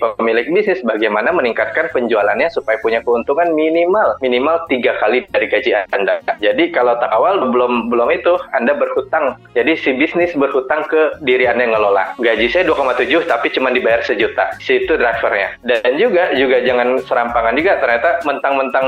pemilik 0.00 0.48
bisnis 0.50 0.80
bagaimana 0.82 1.30
meningkatkan 1.30 1.92
penjualannya 1.92 2.48
supaya 2.50 2.80
punya 2.80 3.04
keuntungan 3.04 3.52
minimal 3.52 4.16
minimal 4.24 4.64
tiga 4.66 4.96
kali 4.98 5.24
dari 5.30 5.46
gaji 5.46 5.70
Anda. 5.92 6.20
Jadi 6.40 6.72
kalau 6.72 6.96
tak 6.98 7.12
awal 7.12 7.48
belum 7.52 7.92
belum 7.92 8.08
itu 8.12 8.34
Anda 8.56 8.74
berhutang. 8.74 9.38
Jadi 9.54 9.72
si 9.78 9.90
bisnis 9.94 10.32
berhutang 10.34 10.84
ke 10.88 11.20
diri 11.22 11.46
Anda 11.46 11.68
yang 11.68 11.74
ngelola. 11.76 12.04
Gaji 12.18 12.46
saya 12.50 12.64
2,7 12.66 13.28
tapi 13.28 13.52
cuma 13.52 13.68
dibayar 13.70 14.00
sejuta. 14.02 14.17
Situ 14.58 14.98
drivernya. 14.98 15.54
Dan 15.62 15.94
juga 15.96 16.34
juga 16.34 16.58
jangan 16.62 16.98
serampangan 17.06 17.54
juga 17.54 17.78
ternyata 17.78 18.22
mentang-mentang 18.26 18.86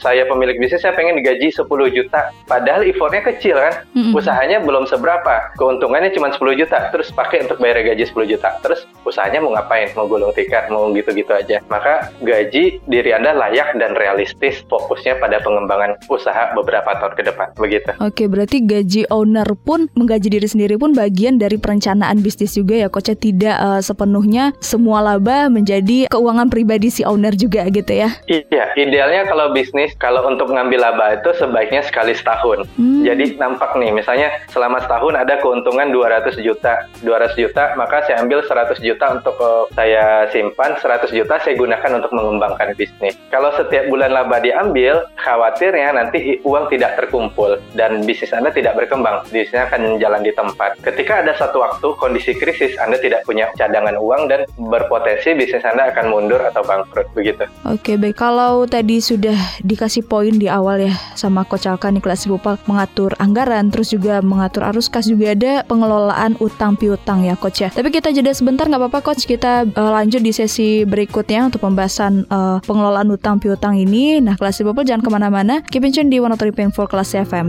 saya 0.00 0.28
pemilik 0.28 0.60
bisnis 0.60 0.84
saya 0.84 0.92
pengen 0.92 1.16
digaji 1.18 1.48
10 1.50 1.66
juta. 1.96 2.30
Padahal 2.44 2.84
effortnya 2.84 3.24
kecil 3.24 3.56
kan. 3.56 3.74
Mm-hmm. 3.96 4.12
Usahanya 4.12 4.58
belum 4.62 4.84
seberapa. 4.84 5.54
Keuntungannya 5.56 6.12
cuma 6.12 6.32
10 6.32 6.60
juta. 6.60 6.92
Terus 6.92 7.08
pakai 7.12 7.48
untuk 7.48 7.58
bayar 7.58 7.82
gaji 7.82 8.04
10 8.04 8.32
juta. 8.32 8.48
Terus 8.60 8.84
usahanya 9.02 9.40
mau 9.40 9.52
ngapain? 9.56 9.92
Mau 9.96 10.06
gulung 10.06 10.32
tikar, 10.36 10.68
mau 10.68 10.92
gitu-gitu 10.92 11.32
aja. 11.32 11.62
Maka 11.72 12.12
gaji 12.22 12.78
diri 12.84 13.10
Anda 13.14 13.32
layak 13.32 13.78
dan 13.80 13.96
realistis 13.96 14.62
fokusnya 14.68 15.18
pada 15.18 15.40
pengembangan 15.40 15.96
usaha 16.10 16.52
beberapa 16.52 16.96
tahun 16.98 17.14
ke 17.16 17.22
depan. 17.32 17.46
Begitu. 17.56 17.90
Oke, 18.02 18.26
berarti 18.26 18.62
gaji 18.62 19.02
owner 19.08 19.48
pun 19.56 19.88
menggaji 19.94 20.28
diri 20.28 20.48
sendiri 20.48 20.74
pun 20.76 20.92
bagian 20.92 21.38
dari 21.40 21.56
perencanaan 21.56 22.20
bisnis 22.20 22.56
juga 22.56 22.86
ya, 22.86 22.88
coach. 22.90 23.08
Tidak 23.16 23.56
uh, 23.56 23.80
sepenuhnya 23.80 24.52
semua 24.66 24.98
laba 24.98 25.46
menjadi 25.46 26.10
keuangan 26.10 26.50
pribadi 26.50 26.90
si 26.90 27.06
owner 27.06 27.38
juga 27.38 27.62
gitu 27.70 27.92
ya. 27.94 28.10
Iya, 28.26 28.74
idealnya 28.74 29.30
kalau 29.30 29.54
bisnis 29.54 29.94
kalau 29.94 30.26
untuk 30.26 30.50
ngambil 30.50 30.82
laba 30.82 31.06
itu 31.14 31.30
sebaiknya 31.38 31.86
sekali 31.86 32.12
setahun. 32.12 32.66
Hmm. 32.74 33.06
Jadi 33.06 33.38
nampak 33.38 33.78
nih, 33.78 33.94
misalnya 33.94 34.34
selama 34.50 34.82
setahun 34.82 35.14
ada 35.14 35.38
keuntungan 35.38 35.94
200 35.94 36.42
juta. 36.42 36.90
200 37.06 37.38
juta, 37.38 37.78
maka 37.78 38.02
saya 38.10 38.26
ambil 38.26 38.42
100 38.42 38.82
juta 38.82 39.06
untuk 39.14 39.36
uh, 39.38 39.70
saya 39.78 40.26
simpan, 40.34 40.74
100 40.74 41.14
juta 41.14 41.38
saya 41.38 41.54
gunakan 41.54 42.02
untuk 42.02 42.10
mengembangkan 42.10 42.74
bisnis. 42.74 43.14
Kalau 43.30 43.54
setiap 43.54 43.86
bulan 43.86 44.10
laba 44.10 44.42
diambil, 44.42 45.06
khawatirnya 45.20 45.94
nanti 45.94 46.42
uang 46.42 46.66
tidak 46.72 46.98
terkumpul 46.98 47.60
dan 47.78 48.02
bisnis 48.02 48.34
Anda 48.34 48.50
tidak 48.50 48.74
berkembang. 48.74 49.28
Bisnisnya 49.30 49.70
akan 49.70 50.02
jalan 50.02 50.26
di 50.26 50.32
tempat. 50.34 50.80
Ketika 50.82 51.22
ada 51.22 51.32
satu 51.36 51.62
waktu 51.62 51.86
kondisi 52.00 52.32
krisis, 52.34 52.74
Anda 52.80 52.98
tidak 52.98 53.22
punya 53.28 53.52
cadangan 53.54 53.94
uang 54.00 54.28
dan 54.32 54.48
berpotensi 54.56 55.36
bisnis 55.36 55.64
Anda 55.64 55.92
akan 55.92 56.08
mundur 56.08 56.40
atau 56.40 56.64
bangkrut 56.64 57.08
begitu. 57.12 57.44
Oke, 57.68 58.00
baik. 58.00 58.16
Kalau 58.16 58.64
tadi 58.64 59.04
sudah 59.04 59.36
dikasih 59.60 60.08
poin 60.08 60.32
di 60.32 60.48
awal 60.48 60.88
ya 60.88 60.94
sama 61.12 61.44
Coach 61.44 61.68
Alka 61.68 61.92
nih 61.92 62.00
kelas 62.00 62.24
Bupal 62.26 62.56
mengatur 62.64 63.12
anggaran, 63.20 63.68
terus 63.68 63.92
juga 63.92 64.24
mengatur 64.24 64.64
arus 64.72 64.88
kas 64.88 65.06
juga 65.06 65.36
ada 65.36 65.62
pengelolaan 65.68 66.40
utang 66.40 66.74
piutang 66.74 67.22
ya 67.22 67.36
Coach 67.36 67.62
ya. 67.62 67.68
Tapi 67.68 67.92
kita 67.92 68.10
jeda 68.10 68.32
sebentar 68.32 68.64
nggak 68.64 68.88
apa-apa 68.88 69.12
Coach, 69.12 69.28
kita 69.28 69.68
uh, 69.68 69.92
lanjut 69.92 70.24
di 70.24 70.32
sesi 70.32 70.88
berikutnya 70.88 71.52
untuk 71.52 71.60
pembahasan 71.60 72.24
uh, 72.32 72.58
pengelolaan 72.64 73.12
utang 73.12 73.36
piutang 73.36 73.76
ini. 73.76 74.18
Nah, 74.24 74.34
kelas 74.40 74.64
People 74.64 74.82
jangan 74.82 75.04
ke 75.04 75.10
mana-mana. 75.12 75.54
Keep 75.68 75.84
in 75.84 75.92
tune 75.92 76.08
di 76.10 76.18
103.4 76.18 76.72
Kelas 76.72 77.10
FM. 77.12 77.46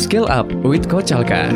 Skill 0.00 0.24
Up 0.32 0.48
with 0.64 0.88
Coach 0.88 1.12
Alka. 1.12 1.52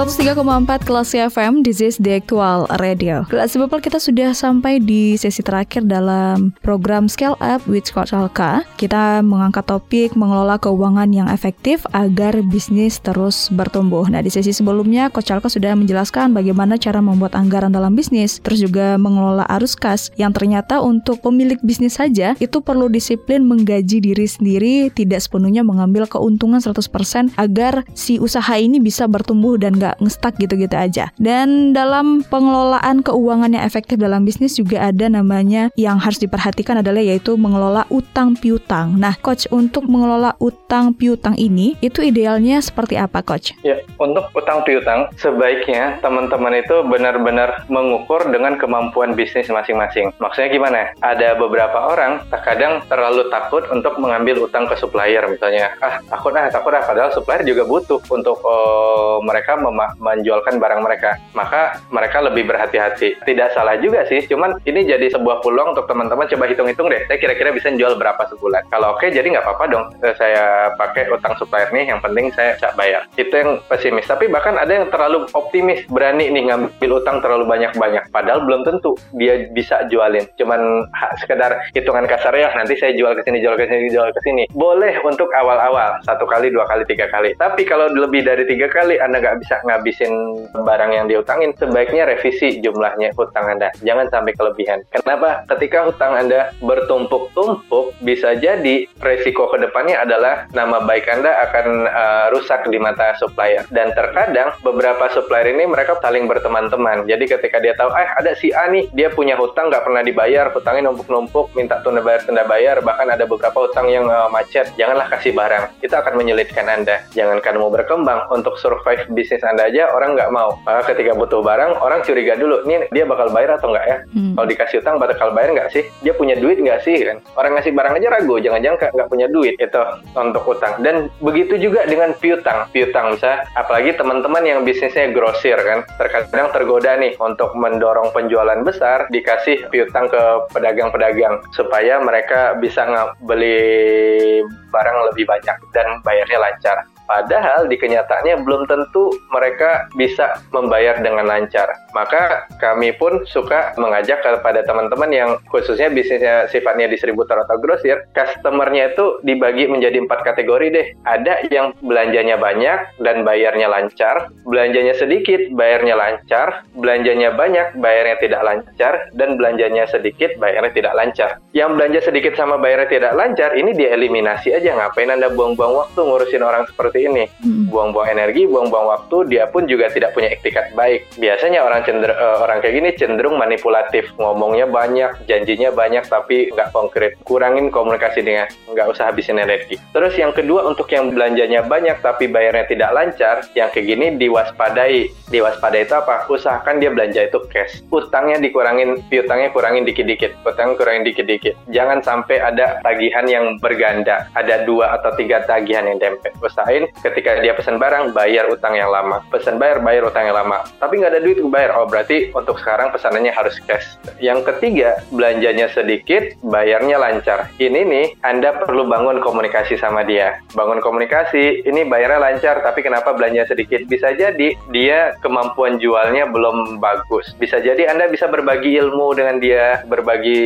103,4 0.00 0.88
kelas 0.88 1.12
FM, 1.12 1.60
this 1.60 1.84
is 1.84 2.00
the 2.00 2.16
actual 2.16 2.64
radio. 2.80 3.20
Kelas 3.28 3.52
Bapak 3.52 3.84
kita 3.84 4.00
sudah 4.00 4.32
sampai 4.32 4.80
di 4.80 5.12
sesi 5.20 5.44
terakhir 5.44 5.84
dalam 5.84 6.56
program 6.64 7.04
Scale 7.04 7.36
Up 7.36 7.60
with 7.68 7.84
Coach 7.92 8.16
Alka. 8.16 8.64
Kita 8.80 9.20
mengangkat 9.20 9.68
topik 9.68 10.16
mengelola 10.16 10.56
keuangan 10.56 11.12
yang 11.12 11.28
efektif 11.28 11.84
agar 11.92 12.32
bisnis 12.48 12.96
terus 12.96 13.52
bertumbuh. 13.52 14.08
Nah, 14.08 14.24
di 14.24 14.32
sesi 14.32 14.56
sebelumnya 14.56 15.12
Coach 15.12 15.36
Alka 15.36 15.52
sudah 15.52 15.76
menjelaskan 15.76 16.32
bagaimana 16.32 16.80
cara 16.80 17.04
membuat 17.04 17.36
anggaran 17.36 17.68
dalam 17.68 17.92
bisnis, 17.92 18.40
terus 18.40 18.64
juga 18.64 18.96
mengelola 18.96 19.44
arus 19.52 19.76
kas 19.76 20.08
yang 20.16 20.32
ternyata 20.32 20.80
untuk 20.80 21.20
pemilik 21.20 21.60
bisnis 21.60 22.00
saja 22.00 22.32
itu 22.40 22.64
perlu 22.64 22.88
disiplin 22.88 23.44
menggaji 23.44 24.00
diri 24.00 24.24
sendiri, 24.24 24.88
tidak 24.96 25.20
sepenuhnya 25.20 25.60
mengambil 25.60 26.08
keuntungan 26.08 26.56
100% 26.56 27.36
agar 27.36 27.84
si 27.92 28.16
usaha 28.16 28.56
ini 28.56 28.80
bisa 28.80 29.04
bertumbuh 29.04 29.60
dan 29.60 29.76
gak 29.76 29.89
nggak 29.90 30.06
ngestak 30.06 30.38
gitu-gitu 30.38 30.76
aja. 30.78 31.10
Dan 31.18 31.74
dalam 31.74 32.22
pengelolaan 32.22 33.02
keuangan 33.02 33.50
yang 33.50 33.66
efektif 33.66 33.98
dalam 33.98 34.22
bisnis 34.22 34.54
juga 34.54 34.86
ada 34.86 35.10
namanya 35.10 35.74
yang 35.74 35.98
harus 35.98 36.22
diperhatikan 36.22 36.78
adalah 36.78 37.02
yaitu 37.02 37.34
mengelola 37.34 37.82
utang 37.90 38.38
piutang. 38.38 38.94
Nah, 38.94 39.18
coach 39.18 39.50
untuk 39.50 39.90
mengelola 39.90 40.38
utang 40.38 40.94
piutang 40.94 41.34
ini 41.34 41.74
itu 41.82 42.06
idealnya 42.06 42.62
seperti 42.62 42.94
apa, 42.94 43.26
coach? 43.26 43.50
Ya, 43.66 43.82
untuk 43.98 44.30
utang 44.38 44.62
piutang 44.62 45.10
sebaiknya 45.18 45.98
teman-teman 45.98 46.62
itu 46.62 46.86
benar-benar 46.86 47.66
mengukur 47.66 48.30
dengan 48.30 48.54
kemampuan 48.54 49.18
bisnis 49.18 49.50
masing-masing. 49.50 50.14
Maksudnya 50.22 50.54
gimana? 50.54 50.80
Ada 51.02 51.34
beberapa 51.34 51.90
orang 51.90 52.22
terkadang 52.30 52.86
terlalu 52.86 53.26
takut 53.34 53.66
untuk 53.74 53.98
mengambil 53.98 54.46
utang 54.46 54.70
ke 54.70 54.78
supplier 54.78 55.26
misalnya. 55.26 55.74
Ah, 55.82 55.98
takut 56.06 56.30
ah, 56.38 56.46
takut 56.46 56.70
ah 56.76 56.84
padahal 56.84 57.10
supplier 57.10 57.42
juga 57.42 57.66
butuh 57.66 57.98
untuk 58.12 58.38
uh, 58.44 59.18
mereka 59.24 59.56
mem 59.56 59.79
menjualkan 59.98 60.60
barang 60.60 60.80
mereka. 60.84 61.16
Maka 61.32 61.80
mereka 61.88 62.20
lebih 62.24 62.48
berhati-hati. 62.48 63.22
Tidak 63.24 63.48
salah 63.54 63.78
juga 63.80 64.04
sih, 64.06 64.24
cuman 64.26 64.60
ini 64.66 64.84
jadi 64.86 65.06
sebuah 65.12 65.40
peluang 65.44 65.76
untuk 65.76 65.86
teman-teman 65.86 66.26
coba 66.28 66.44
hitung-hitung 66.50 66.88
deh. 66.90 67.02
Saya 67.06 67.18
kira-kira 67.18 67.54
bisa 67.54 67.72
jual 67.74 67.96
berapa 67.96 68.22
sebulan. 68.30 68.68
Kalau 68.68 68.96
oke, 68.96 69.06
okay, 69.06 69.14
jadi 69.14 69.26
nggak 69.30 69.44
apa-apa 69.46 69.64
dong. 69.70 69.84
Eh, 70.02 70.14
saya 70.16 70.74
pakai 70.74 71.08
utang 71.12 71.34
supplier 71.38 71.70
nih, 71.70 71.94
yang 71.94 72.00
penting 72.02 72.32
saya 72.34 72.56
bisa 72.56 72.68
bayar. 72.74 73.02
Itu 73.14 73.32
yang 73.32 73.60
pesimis. 73.66 74.08
Tapi 74.08 74.26
bahkan 74.28 74.56
ada 74.58 74.70
yang 74.70 74.86
terlalu 74.90 75.26
optimis, 75.32 75.86
berani 75.88 76.28
nih 76.28 76.50
ngambil 76.50 76.90
utang 77.00 77.22
terlalu 77.22 77.46
banyak-banyak. 77.46 78.10
Padahal 78.10 78.42
belum 78.44 78.66
tentu 78.66 78.96
dia 79.16 79.46
bisa 79.52 79.86
jualin. 79.88 80.24
Cuman 80.36 80.86
sekedar 81.20 81.62
hitungan 81.72 82.04
kasar 82.08 82.34
ya, 82.34 82.50
nanti 82.56 82.76
saya 82.76 82.96
jual 82.96 83.14
ke 83.16 83.22
sini, 83.24 83.38
jual 83.40 83.56
ke 83.56 83.64
sini, 83.66 83.86
jual 83.92 84.10
ke 84.10 84.20
sini. 84.24 84.44
Boleh 84.52 84.98
untuk 85.06 85.30
awal-awal, 85.32 86.00
satu 86.04 86.26
kali, 86.26 86.50
dua 86.50 86.66
kali, 86.66 86.82
tiga 86.86 87.06
kali. 87.08 87.34
Tapi 87.38 87.62
kalau 87.66 87.90
lebih 87.92 88.26
dari 88.26 88.44
tiga 88.46 88.66
kali, 88.70 88.98
Anda 88.98 89.22
nggak 89.22 89.38
bisa 89.42 89.62
ngabisin 89.70 90.12
barang 90.50 90.90
yang 90.90 91.06
diutangin, 91.06 91.54
sebaiknya 91.54 92.10
revisi 92.10 92.58
jumlahnya 92.58 93.14
hutang 93.14 93.46
Anda. 93.46 93.70
Jangan 93.86 94.10
sampai 94.10 94.34
kelebihan. 94.34 94.82
Kenapa? 94.90 95.46
Ketika 95.46 95.86
hutang 95.86 96.18
Anda 96.18 96.50
bertumpuk-tumpuk, 96.58 97.94
bisa 98.02 98.34
jadi 98.34 98.90
resiko 98.98 99.46
ke 99.52 99.62
depannya 99.62 100.02
adalah 100.02 100.50
nama 100.50 100.82
baik 100.82 101.06
Anda 101.06 101.30
akan 101.48 101.66
uh, 101.86 102.26
rusak 102.34 102.66
di 102.66 102.78
mata 102.82 103.14
supplier. 103.20 103.62
Dan 103.70 103.94
terkadang 103.94 104.56
beberapa 104.64 105.06
supplier 105.12 105.52
ini 105.52 105.68
mereka 105.68 106.00
saling 106.00 106.26
berteman-teman. 106.26 107.04
Jadi 107.06 107.24
ketika 107.28 107.60
dia 107.60 107.76
tahu, 107.76 107.92
eh 107.92 108.08
ada 108.16 108.32
si 108.34 108.50
A 108.56 108.66
nih, 108.66 108.88
dia 108.96 109.12
punya 109.12 109.36
hutang 109.36 109.68
nggak 109.68 109.84
pernah 109.84 110.02
dibayar, 110.02 110.48
hutangnya 110.50 110.88
numpuk-numpuk, 110.90 111.52
minta 111.52 111.78
tunda 111.84 112.00
bayar, 112.00 112.24
tunda 112.24 112.42
bayar, 112.48 112.80
bahkan 112.80 113.06
ada 113.12 113.28
beberapa 113.28 113.68
hutang 113.68 113.86
yang 113.92 114.08
uh, 114.08 114.32
macet. 114.32 114.72
Janganlah 114.80 115.12
kasih 115.12 115.36
barang. 115.36 115.84
Itu 115.84 115.94
akan 115.94 116.14
menyulitkan 116.16 116.66
Anda. 116.66 117.04
Jangankan 117.12 117.60
mau 117.60 117.68
berkembang, 117.68 118.32
untuk 118.32 118.56
survive 118.56 119.04
bisnis 119.12 119.44
Anda 119.44 119.59
ada 119.60 119.68
aja 119.68 119.92
orang 119.92 120.16
nggak 120.16 120.32
mau. 120.32 120.56
Maka 120.64 120.96
ketika 120.96 121.12
butuh 121.12 121.44
barang, 121.44 121.76
orang 121.84 122.00
curiga 122.00 122.32
dulu, 122.40 122.64
nih 122.64 122.88
dia 122.88 123.04
bakal 123.04 123.28
bayar 123.28 123.60
atau 123.60 123.68
nggak 123.68 123.84
ya? 123.84 123.96
Hmm. 124.16 124.32
Kalau 124.32 124.46
dikasih 124.48 124.76
utang 124.80 124.96
bakal 124.96 125.28
bayar 125.36 125.52
nggak 125.52 125.68
sih? 125.68 125.84
Dia 126.00 126.16
punya 126.16 126.40
duit 126.40 126.56
nggak 126.56 126.80
sih? 126.80 126.96
Kan? 127.04 127.20
Orang 127.36 127.60
ngasih 127.60 127.76
barang 127.76 127.92
aja 128.00 128.08
ragu, 128.08 128.40
jangan-jangan 128.40 128.96
nggak 128.96 129.10
punya 129.12 129.28
duit 129.28 129.60
itu 129.60 129.82
untuk 130.16 130.48
utang. 130.48 130.80
Dan 130.80 131.12
begitu 131.20 131.60
juga 131.60 131.84
dengan 131.84 132.16
piutang. 132.16 132.72
Piutang 132.72 133.20
bisa, 133.20 133.44
apalagi 133.52 133.92
teman-teman 134.00 134.40
yang 134.48 134.64
bisnisnya 134.64 135.12
grosir 135.12 135.60
kan, 135.60 135.84
terkadang 136.00 136.48
tergoda 136.56 136.96
nih 136.96 137.12
untuk 137.20 137.52
mendorong 137.52 138.08
penjualan 138.16 138.64
besar, 138.64 139.04
dikasih 139.12 139.68
piutang 139.68 140.08
ke 140.08 140.22
pedagang-pedagang 140.56 141.44
supaya 141.52 142.00
mereka 142.00 142.56
bisa 142.56 142.88
beli 143.20 144.40
barang 144.70 144.98
lebih 145.12 145.26
banyak 145.26 145.56
dan 145.74 145.98
bayarnya 146.06 146.38
lancar. 146.38 146.76
Padahal 147.10 147.66
di 147.66 147.74
kenyataannya 147.74 148.46
belum 148.46 148.70
tentu 148.70 149.10
mereka 149.34 149.90
bisa 149.98 150.38
membayar 150.54 151.02
dengan 151.02 151.26
lancar. 151.26 151.66
Maka 151.90 152.46
kami 152.62 152.94
pun 152.94 153.26
suka 153.26 153.74
mengajak 153.74 154.22
kepada 154.22 154.62
teman-teman 154.62 155.10
yang 155.10 155.30
khususnya 155.50 155.90
bisnisnya 155.90 156.46
sifatnya 156.54 156.86
distributor 156.86 157.34
atau 157.42 157.58
grosir, 157.58 158.06
customernya 158.14 158.94
itu 158.94 159.18
dibagi 159.26 159.66
menjadi 159.66 159.98
empat 160.06 160.22
kategori 160.22 160.66
deh. 160.70 160.86
Ada 161.02 161.50
yang 161.50 161.74
belanjanya 161.82 162.38
banyak 162.38 163.02
dan 163.02 163.26
bayarnya 163.26 163.66
lancar, 163.66 164.30
belanjanya 164.46 164.94
sedikit, 164.94 165.50
bayarnya 165.58 165.98
lancar, 165.98 166.62
belanjanya 166.78 167.34
banyak, 167.34 167.74
bayarnya 167.82 168.22
tidak 168.22 168.42
lancar, 168.46 169.10
dan 169.18 169.34
belanjanya 169.34 169.90
sedikit, 169.90 170.30
bayarnya 170.38 170.70
tidak 170.70 170.94
lancar. 170.94 171.42
Yang 171.50 171.70
belanja 171.74 172.00
sedikit 172.06 172.38
sama 172.38 172.54
bayarnya 172.62 172.86
tidak 172.86 173.12
lancar, 173.18 173.50
ini 173.58 173.74
dieliminasi 173.74 174.54
aja. 174.54 174.78
Ngapain 174.78 175.10
Anda 175.10 175.34
buang-buang 175.34 175.74
waktu 175.74 175.98
ngurusin 175.98 176.46
orang 176.46 176.70
seperti 176.70 176.99
ini? 177.06 177.24
Hmm. 177.40 177.70
Buang-buang 177.70 178.08
energi, 178.12 178.44
buang-buang 178.44 178.86
waktu, 178.90 179.16
dia 179.30 179.48
pun 179.48 179.64
juga 179.64 179.88
tidak 179.88 180.12
punya 180.12 180.34
etikat 180.34 180.74
baik. 180.74 181.06
Biasanya 181.16 181.64
orang 181.64 181.86
cender 181.86 182.12
eh, 182.12 182.36
orang 182.42 182.58
kayak 182.60 182.74
gini 182.76 182.90
cenderung 182.98 183.36
manipulatif, 183.38 184.10
ngomongnya 184.18 184.66
banyak, 184.68 185.24
janjinya 185.24 185.70
banyak, 185.72 186.04
tapi 186.10 186.50
nggak 186.52 186.72
konkret. 186.74 187.16
Kurangin 187.24 187.72
komunikasi 187.72 188.20
dengan, 188.20 188.50
nggak 188.68 188.90
usah 188.90 189.08
habisin 189.08 189.40
energi. 189.40 189.78
Terus 189.94 190.14
yang 190.18 190.34
kedua, 190.34 190.66
untuk 190.66 190.90
yang 190.90 191.14
belanjanya 191.14 191.64
banyak 191.64 192.02
tapi 192.02 192.26
bayarnya 192.26 192.66
tidak 192.66 192.90
lancar, 192.92 193.36
yang 193.54 193.70
kayak 193.70 193.86
gini 193.86 194.06
diwaspadai. 194.18 195.08
Diwaspadai 195.30 195.86
itu 195.86 195.94
apa? 195.94 196.26
Usahakan 196.26 196.82
dia 196.82 196.90
belanja 196.90 197.30
itu 197.30 197.38
cash. 197.54 197.86
Utangnya 197.94 198.42
dikurangin, 198.42 198.98
piutangnya 199.06 199.54
kurangin 199.54 199.86
dikit-dikit. 199.86 200.34
Utang 200.42 200.74
kurangin 200.74 201.06
dikit-dikit. 201.06 201.54
Jangan 201.70 202.02
sampai 202.02 202.42
ada 202.42 202.82
tagihan 202.82 203.22
yang 203.30 203.54
berganda. 203.62 204.26
Ada 204.34 204.66
dua 204.66 204.98
atau 204.98 205.14
tiga 205.14 205.46
tagihan 205.46 205.86
yang 205.86 206.02
dempet. 206.02 206.34
Usahain 206.42 206.89
ketika 207.00 207.40
dia 207.40 207.54
pesan 207.54 207.78
barang, 207.78 208.12
bayar 208.12 208.50
utang 208.50 208.74
yang 208.74 208.90
lama. 208.90 209.22
Pesan 209.30 209.60
bayar, 209.60 209.82
bayar 209.84 210.08
utang 210.08 210.26
yang 210.26 210.36
lama. 210.36 210.64
Tapi 210.78 211.00
nggak 211.00 211.12
ada 211.16 211.20
duit, 211.22 211.38
bayar. 211.46 211.76
Oh, 211.76 211.86
berarti 211.86 212.32
untuk 212.32 212.58
sekarang 212.58 212.90
pesanannya 212.90 213.32
harus 213.34 213.58
cash. 213.68 213.98
Yang 214.18 214.50
ketiga, 214.54 215.00
belanjanya 215.12 215.68
sedikit, 215.70 216.34
bayarnya 216.40 216.96
lancar. 216.96 217.52
Ini 217.60 217.80
nih, 217.84 218.06
Anda 218.24 218.56
perlu 218.56 218.88
bangun 218.88 219.20
komunikasi 219.20 219.76
sama 219.76 220.02
dia. 220.02 220.40
Bangun 220.56 220.80
komunikasi, 220.80 221.68
ini 221.68 221.84
bayarnya 221.86 222.20
lancar, 222.20 222.64
tapi 222.64 222.80
kenapa 222.80 223.12
belanja 223.12 223.46
sedikit? 223.52 223.84
Bisa 223.86 224.16
jadi 224.16 224.56
dia 224.72 225.14
kemampuan 225.20 225.76
jualnya 225.76 226.24
belum 226.32 226.80
bagus. 226.80 227.36
Bisa 227.36 227.60
jadi 227.60 227.92
Anda 227.92 228.08
bisa 228.08 228.26
berbagi 228.32 228.80
ilmu 228.80 229.12
dengan 229.12 229.36
dia, 229.38 229.84
berbagi 229.84 230.40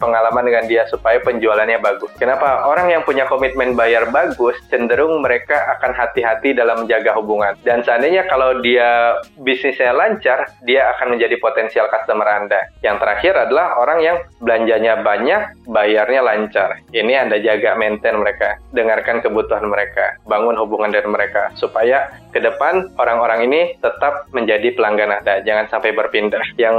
pengalaman 0.00 0.48
dengan 0.48 0.64
dia 0.64 0.88
supaya 0.88 1.20
penjualannya 1.20 1.78
bagus. 1.84 2.10
Kenapa? 2.16 2.64
Orang 2.64 2.88
yang 2.88 3.04
punya 3.04 3.28
komitmen 3.28 3.76
bayar 3.76 4.08
bagus, 4.08 4.56
cenderung 4.72 5.20
mereka 5.20 5.76
akan 5.76 5.83
hati-hati 5.92 6.56
dalam 6.56 6.86
menjaga 6.86 7.12
hubungan. 7.18 7.58
Dan 7.66 7.84
seandainya 7.84 8.24
kalau 8.30 8.62
dia 8.64 9.18
bisnisnya 9.42 9.92
lancar, 9.92 10.48
dia 10.64 10.88
akan 10.96 11.18
menjadi 11.18 11.36
potensial 11.42 11.90
customer 11.92 12.24
Anda. 12.24 12.60
Yang 12.80 12.96
terakhir 13.02 13.34
adalah 13.48 13.76
orang 13.76 13.98
yang 14.00 14.16
belanjanya 14.40 15.04
banyak, 15.04 15.42
bayarnya 15.68 16.20
lancar. 16.24 16.80
Ini 16.94 17.28
Anda 17.28 17.42
jaga 17.42 17.74
maintain 17.74 18.16
mereka, 18.16 18.56
dengarkan 18.72 19.20
kebutuhan 19.20 19.66
mereka, 19.68 20.16
bangun 20.24 20.56
hubungan 20.56 20.94
dengan 20.94 21.18
mereka 21.18 21.50
supaya 21.58 22.08
ke 22.30 22.42
depan 22.42 22.90
orang-orang 22.98 23.46
ini 23.46 23.60
tetap 23.78 24.26
menjadi 24.34 24.74
pelanggan 24.74 25.22
Anda, 25.22 25.42
jangan 25.46 25.70
sampai 25.70 25.94
berpindah. 25.94 26.42
Yang 26.58 26.76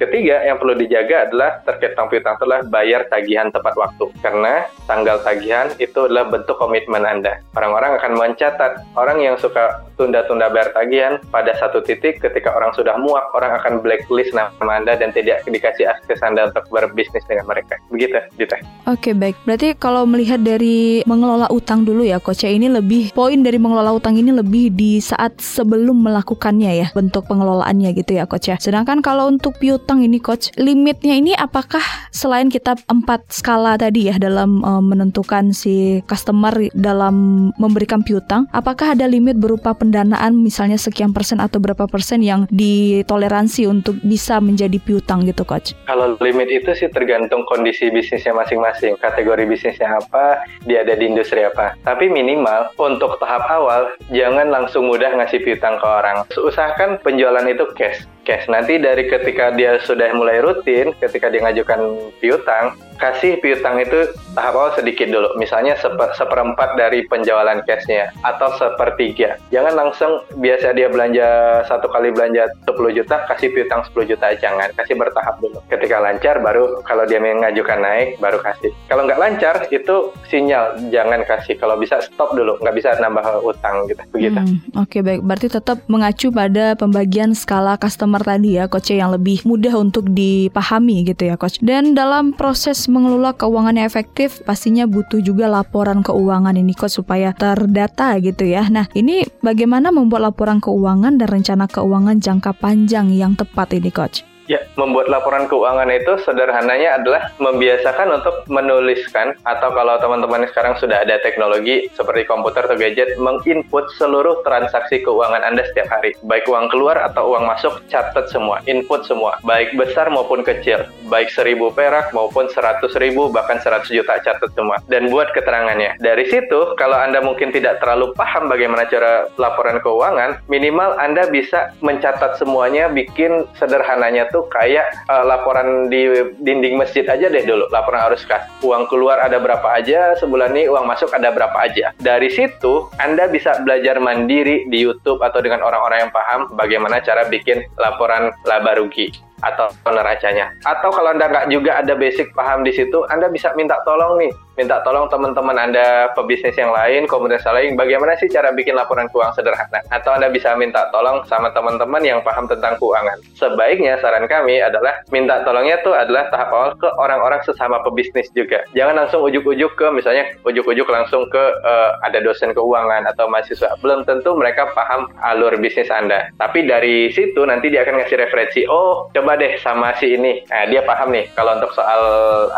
ketiga 0.00 0.44
yang 0.44 0.60
perlu 0.60 0.76
dijaga 0.76 1.28
adalah 1.28 1.60
terkait 1.64 1.96
piutang 2.08 2.38
adalah 2.38 2.62
bayar 2.68 3.10
tagihan 3.10 3.50
tepat 3.50 3.74
waktu. 3.74 4.06
Karena 4.22 4.68
tanggal 4.86 5.18
tagihan 5.26 5.72
itu 5.82 6.06
adalah 6.06 6.30
bentuk 6.30 6.56
komitmen 6.60 7.02
Anda. 7.02 7.42
Orang-orang 7.56 7.98
akan 7.98 8.12
mencatat 8.16 8.82
orang 8.94 9.18
yang 9.20 9.36
suka 9.38 9.84
tunda-tunda 9.94 10.50
bayar 10.50 10.74
tagihan 10.74 11.22
pada 11.30 11.54
satu 11.58 11.80
titik 11.82 12.18
ketika 12.18 12.50
orang 12.50 12.74
sudah 12.74 12.98
muak, 12.98 13.30
orang 13.34 13.54
akan 13.62 13.78
blacklist 13.80 14.34
nama 14.34 14.50
Anda 14.74 14.98
dan 14.98 15.14
tidak 15.14 15.46
dikasih 15.46 15.86
akses 15.86 16.18
Anda 16.22 16.50
untuk 16.50 16.66
berbisnis 16.70 17.22
dengan 17.30 17.46
mereka. 17.46 17.78
Begitu, 17.90 18.18
Dita. 18.38 18.58
Oke 18.90 19.14
baik, 19.14 19.38
berarti 19.46 19.78
kalau 19.78 20.04
melihat 20.04 20.42
dari 20.42 21.06
mengelola 21.06 21.48
utang 21.50 21.86
dulu 21.86 22.04
ya 22.04 22.18
Coach 22.18 22.44
ya, 22.44 22.50
ini 22.50 22.68
lebih 22.68 23.14
poin 23.14 23.40
dari 23.40 23.56
mengelola 23.56 23.94
utang 23.94 24.18
ini 24.18 24.34
lebih 24.34 24.74
di 24.74 24.98
saat 24.98 25.38
sebelum 25.38 26.04
melakukannya 26.04 26.70
ya 26.74 26.86
bentuk 26.92 27.26
pengelolaannya 27.30 27.94
gitu 27.96 28.18
ya 28.18 28.26
Coach 28.26 28.50
ya. 28.50 28.56
Sedangkan 28.60 29.00
kalau 29.00 29.30
untuk 29.30 29.56
piutang 29.56 30.02
ini 30.02 30.18
Coach, 30.20 30.52
limitnya 30.58 31.14
ini 31.16 31.32
apakah 31.38 31.82
selain 32.10 32.50
kita 32.50 32.76
empat 32.90 33.30
skala 33.30 33.78
tadi 33.78 34.10
ya 34.12 34.18
dalam 34.20 34.60
eh, 34.60 34.82
menentukan 34.82 35.54
si 35.54 36.04
customer 36.04 36.52
dalam 36.76 37.48
memberikan 37.56 38.03
piutang, 38.04 38.44
apakah 38.52 38.92
ada 38.92 39.08
limit 39.08 39.40
berupa 39.40 39.72
pendanaan 39.72 40.36
misalnya 40.36 40.76
sekian 40.76 41.16
persen 41.16 41.40
atau 41.40 41.56
berapa 41.56 41.88
persen 41.88 42.20
yang 42.20 42.44
ditoleransi 42.52 43.64
untuk 43.64 43.96
bisa 44.04 44.38
menjadi 44.44 44.76
piutang 44.76 45.24
gitu 45.24 45.42
Coach? 45.42 45.72
Kalau 45.88 46.20
limit 46.20 46.52
itu 46.52 46.70
sih 46.76 46.92
tergantung 46.92 47.48
kondisi 47.48 47.88
bisnisnya 47.88 48.36
masing-masing, 48.36 49.00
kategori 49.00 49.48
bisnisnya 49.48 49.96
apa, 49.98 50.44
dia 50.68 50.84
ada 50.84 50.92
di 50.94 51.08
industri 51.08 51.42
apa. 51.42 51.74
Tapi 51.80 52.12
minimal 52.12 52.76
untuk 52.76 53.16
tahap 53.16 53.48
awal 53.48 53.96
jangan 54.12 54.52
langsung 54.52 54.86
mudah 54.86 55.16
ngasih 55.16 55.40
piutang 55.40 55.80
ke 55.80 55.86
orang. 55.88 56.28
Usahakan 56.36 57.00
penjualan 57.00 57.48
itu 57.48 57.64
cash. 57.72 58.04
Cash 58.24 58.48
nanti 58.48 58.80
dari 58.80 59.04
ketika 59.06 59.52
dia 59.52 59.76
sudah 59.84 60.10
mulai 60.16 60.40
rutin, 60.40 60.96
ketika 60.96 61.28
dia 61.28 61.44
ngajukan 61.44 61.80
piutang, 62.24 62.72
kasih 62.98 63.38
piutang 63.42 63.78
itu 63.82 64.10
tahap 64.34 64.54
awal 64.54 64.70
sedikit 64.78 65.10
dulu. 65.10 65.34
Misalnya 65.38 65.74
seper, 65.78 66.14
seperempat 66.14 66.78
dari 66.78 67.06
penjualan 67.10 67.58
cashnya 67.66 68.14
atau 68.22 68.54
sepertiga. 68.56 69.36
Jangan 69.50 69.74
langsung 69.74 70.22
biasa 70.38 70.74
dia 70.74 70.86
belanja 70.88 71.26
satu 71.66 71.90
kali 71.90 72.14
belanja 72.14 72.46
10 72.66 72.96
juta, 72.96 73.26
kasih 73.26 73.50
piutang 73.50 73.82
10 73.90 74.10
juta. 74.14 74.30
Jangan, 74.38 74.70
kasih 74.78 74.94
bertahap 74.94 75.38
dulu. 75.42 75.58
Ketika 75.68 76.00
lancar 76.00 76.38
baru 76.40 76.82
kalau 76.86 77.04
dia 77.04 77.18
mengajukan 77.18 77.82
naik 77.82 78.16
baru 78.22 78.38
kasih. 78.42 78.70
Kalau 78.86 79.06
nggak 79.06 79.20
lancar 79.20 79.54
itu 79.74 80.14
sinyal 80.30 80.78
jangan 80.94 81.26
kasih. 81.26 81.58
Kalau 81.58 81.74
bisa 81.78 81.98
stop 82.02 82.34
dulu, 82.38 82.58
nggak 82.62 82.74
bisa 82.78 82.94
nambah 83.02 83.42
utang 83.42 83.90
gitu. 83.90 84.02
Hmm, 84.14 84.62
Oke 84.78 85.02
baik, 85.02 85.20
berarti 85.26 85.48
tetap 85.50 85.82
mengacu 85.90 86.30
pada 86.30 86.78
pembagian 86.78 87.34
skala 87.34 87.74
customer 87.74 88.13
tadi 88.20 88.60
ya 88.60 88.68
Coach 88.68 88.92
ya, 88.92 89.06
yang 89.06 89.16
lebih 89.16 89.42
mudah 89.48 89.74
untuk 89.80 90.06
dipahami 90.12 91.08
gitu 91.08 91.26
ya 91.26 91.40
Coach. 91.40 91.58
Dan 91.64 91.96
dalam 91.96 92.36
proses 92.36 92.86
mengelola 92.86 93.32
keuangan 93.32 93.80
yang 93.80 93.88
efektif 93.88 94.44
pastinya 94.44 94.84
butuh 94.84 95.24
juga 95.24 95.48
laporan 95.48 96.04
keuangan 96.04 96.54
ini 96.54 96.76
Coach 96.76 97.00
supaya 97.00 97.32
terdata 97.32 98.20
gitu 98.20 98.44
ya. 98.44 98.68
Nah 98.68 98.86
ini 98.92 99.24
bagaimana 99.40 99.88
membuat 99.88 100.30
laporan 100.30 100.60
keuangan 100.60 101.16
dan 101.16 101.26
rencana 101.26 101.64
keuangan 101.66 102.20
jangka 102.20 102.52
panjang 102.60 103.08
yang 103.10 103.32
tepat 103.32 103.72
ini 103.74 103.88
Coach? 103.88 104.33
Ya, 104.44 104.60
membuat 104.76 105.08
laporan 105.08 105.48
keuangan 105.48 105.88
itu 105.88 106.20
sederhananya 106.20 107.00
adalah 107.00 107.32
membiasakan 107.40 108.20
untuk 108.20 108.44
menuliskan 108.52 109.32
atau 109.48 109.72
kalau 109.72 109.96
teman-teman 109.96 110.44
sekarang 110.52 110.76
sudah 110.76 111.00
ada 111.00 111.16
teknologi 111.24 111.88
seperti 111.96 112.28
komputer 112.28 112.68
atau 112.68 112.76
gadget 112.76 113.16
menginput 113.16 113.88
seluruh 113.96 114.44
transaksi 114.44 115.00
keuangan 115.00 115.40
Anda 115.40 115.64
setiap 115.64 115.88
hari. 115.88 116.12
Baik 116.28 116.44
uang 116.44 116.68
keluar 116.68 117.00
atau 117.00 117.32
uang 117.32 117.48
masuk, 117.48 117.88
catat 117.88 118.28
semua, 118.28 118.60
input 118.68 119.08
semua, 119.08 119.40
baik 119.48 119.72
besar 119.80 120.12
maupun 120.12 120.44
kecil, 120.44 120.84
baik 121.08 121.32
seribu 121.32 121.72
perak 121.72 122.12
maupun 122.12 122.44
seratus 122.52 122.92
ribu 123.00 123.32
bahkan 123.32 123.56
seratus 123.64 123.88
juta 123.88 124.20
catat 124.20 124.52
semua 124.52 124.76
dan 124.92 125.08
buat 125.08 125.32
keterangannya. 125.32 125.96
Dari 126.04 126.28
situ, 126.28 126.76
kalau 126.76 127.00
Anda 127.00 127.24
mungkin 127.24 127.48
tidak 127.48 127.80
terlalu 127.80 128.12
paham 128.12 128.52
bagaimana 128.52 128.84
cara 128.92 129.24
laporan 129.40 129.80
keuangan, 129.80 130.44
minimal 130.52 131.00
Anda 131.00 131.32
bisa 131.32 131.72
mencatat 131.80 132.36
semuanya, 132.36 132.92
bikin 132.92 133.48
sederhananya 133.56 134.33
tuh 134.34 134.50
kayak 134.50 135.06
uh, 135.06 135.22
laporan 135.22 135.86
di 135.86 136.34
dinding 136.42 136.74
masjid 136.74 137.06
aja 137.06 137.30
deh 137.30 137.46
dulu. 137.46 137.70
Laporan 137.70 138.10
arus 138.10 138.26
kas 138.26 138.42
uang 138.66 138.90
keluar 138.90 139.22
ada 139.22 139.38
berapa 139.38 139.64
aja 139.70 140.18
sebulan 140.18 140.50
ini 140.58 140.66
uang 140.66 140.82
masuk 140.90 141.14
ada 141.14 141.30
berapa 141.30 141.54
aja. 141.54 141.94
Dari 142.02 142.26
situ 142.34 142.90
anda 142.98 143.30
bisa 143.30 143.62
belajar 143.62 144.02
mandiri 144.02 144.66
di 144.66 144.82
YouTube 144.82 145.22
atau 145.22 145.38
dengan 145.38 145.62
orang-orang 145.62 146.10
yang 146.10 146.12
paham 146.12 146.50
bagaimana 146.58 146.98
cara 146.98 147.30
bikin 147.30 147.62
laporan 147.78 148.34
laba 148.42 148.74
rugi 148.82 149.14
atau 149.42 149.70
neracanya. 149.88 150.52
Atau 150.62 150.92
kalau 150.94 151.10
Anda 151.14 151.30
nggak 151.30 151.46
juga 151.50 151.80
ada 151.82 151.94
basic 151.98 152.30
paham 152.36 152.62
di 152.62 152.72
situ, 152.74 153.02
Anda 153.10 153.32
bisa 153.32 153.50
minta 153.56 153.80
tolong 153.82 154.20
nih 154.20 154.32
minta 154.54 154.80
tolong 154.86 155.10
teman-teman 155.10 155.58
Anda 155.58 156.10
pebisnis 156.14 156.54
yang 156.54 156.70
lain, 156.70 157.10
komunitas 157.10 157.46
lain, 157.46 157.74
bagaimana 157.74 158.14
sih 158.18 158.30
cara 158.30 158.54
bikin 158.54 158.78
laporan 158.78 159.10
keuangan 159.10 159.34
sederhana? 159.34 159.82
Atau 159.90 160.14
Anda 160.14 160.30
bisa 160.30 160.54
minta 160.54 160.88
tolong 160.94 161.26
sama 161.26 161.50
teman-teman 161.50 162.02
yang 162.02 162.22
paham 162.22 162.46
tentang 162.46 162.78
keuangan. 162.78 163.18
Sebaiknya 163.34 163.98
saran 163.98 164.26
kami 164.30 164.62
adalah 164.62 165.02
minta 165.10 165.42
tolongnya 165.42 165.78
tuh 165.82 165.94
adalah 165.94 166.30
tahap 166.30 166.50
awal 166.54 166.70
ke 166.78 166.88
orang-orang 166.98 167.42
sesama 167.42 167.82
pebisnis 167.82 168.30
juga. 168.32 168.62
Jangan 168.78 169.04
langsung 169.04 169.26
ujuk-ujuk 169.26 169.74
ke 169.74 169.86
misalnya 169.90 170.30
ujuk-ujuk 170.46 170.86
langsung 170.86 171.26
ke 171.28 171.44
uh, 171.66 171.98
ada 172.06 172.22
dosen 172.22 172.54
keuangan 172.54 173.10
atau 173.10 173.26
mahasiswa. 173.26 173.74
Belum 173.82 174.06
tentu 174.06 174.38
mereka 174.38 174.70
paham 174.72 175.10
alur 175.26 175.54
bisnis 175.58 175.90
Anda. 175.90 176.30
Tapi 176.38 176.66
dari 176.66 177.10
situ 177.10 177.42
nanti 177.42 177.74
dia 177.74 177.82
akan 177.82 178.00
ngasih 178.02 178.18
referensi, 178.22 178.62
oh 178.70 179.10
deh 179.32 179.56
sama 179.64 179.96
si 179.96 180.12
ini. 180.12 180.44
Nah, 180.52 180.68
dia 180.68 180.84
paham 180.84 181.08
nih 181.08 181.32
kalau 181.32 181.56
untuk 181.56 181.72
soal 181.72 182.00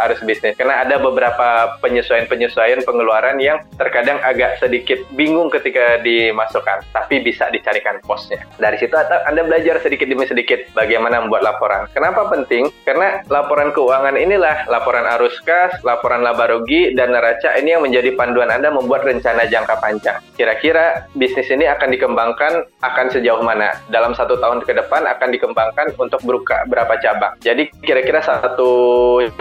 arus 0.07 0.19
bisnis. 0.27 0.59
Karena 0.59 0.83
ada 0.83 0.99
beberapa 0.99 1.79
penyesuaian-penyesuaian 1.79 2.83
pengeluaran 2.83 3.39
yang 3.39 3.63
terkadang 3.79 4.19
agak 4.27 4.59
sedikit 4.59 4.99
bingung 5.15 5.47
ketika 5.55 6.03
dimasukkan, 6.03 6.83
tapi 6.91 7.23
bisa 7.23 7.47
dicarikan 7.55 8.03
posnya. 8.03 8.43
Dari 8.59 8.75
situ 8.83 8.99
Anda 8.99 9.47
belajar 9.47 9.79
sedikit 9.79 10.11
demi 10.11 10.27
sedikit 10.27 10.67
bagaimana 10.75 11.23
membuat 11.23 11.47
laporan. 11.47 11.87
Kenapa 11.95 12.27
penting? 12.27 12.75
Karena 12.83 13.23
laporan 13.31 13.71
keuangan 13.71 14.19
inilah 14.19 14.67
laporan 14.67 15.07
arus 15.15 15.39
kas, 15.47 15.79
laporan 15.87 16.27
laba 16.27 16.51
rugi, 16.51 16.97
dan 16.97 17.15
neraca 17.15 17.55
ini 17.61 17.77
yang 17.77 17.85
menjadi 17.85 18.17
panduan 18.17 18.51
Anda 18.51 18.73
membuat 18.73 19.05
rencana 19.05 19.47
jangka 19.47 19.79
panjang. 19.79 20.19
Kira-kira 20.35 21.07
bisnis 21.15 21.53
ini 21.53 21.69
akan 21.69 21.93
dikembangkan 21.93 22.53
akan 22.81 23.07
sejauh 23.13 23.45
mana? 23.45 23.77
Dalam 23.93 24.17
satu 24.17 24.41
tahun 24.41 24.65
ke 24.65 24.73
depan 24.73 25.05
akan 25.05 25.29
dikembangkan 25.29 25.87
untuk 26.01 26.25
beruka 26.25 26.56
berapa 26.65 26.97
cabang. 27.03 27.37
Jadi 27.45 27.69
kira-kira 27.85 28.25
satu 28.25 28.71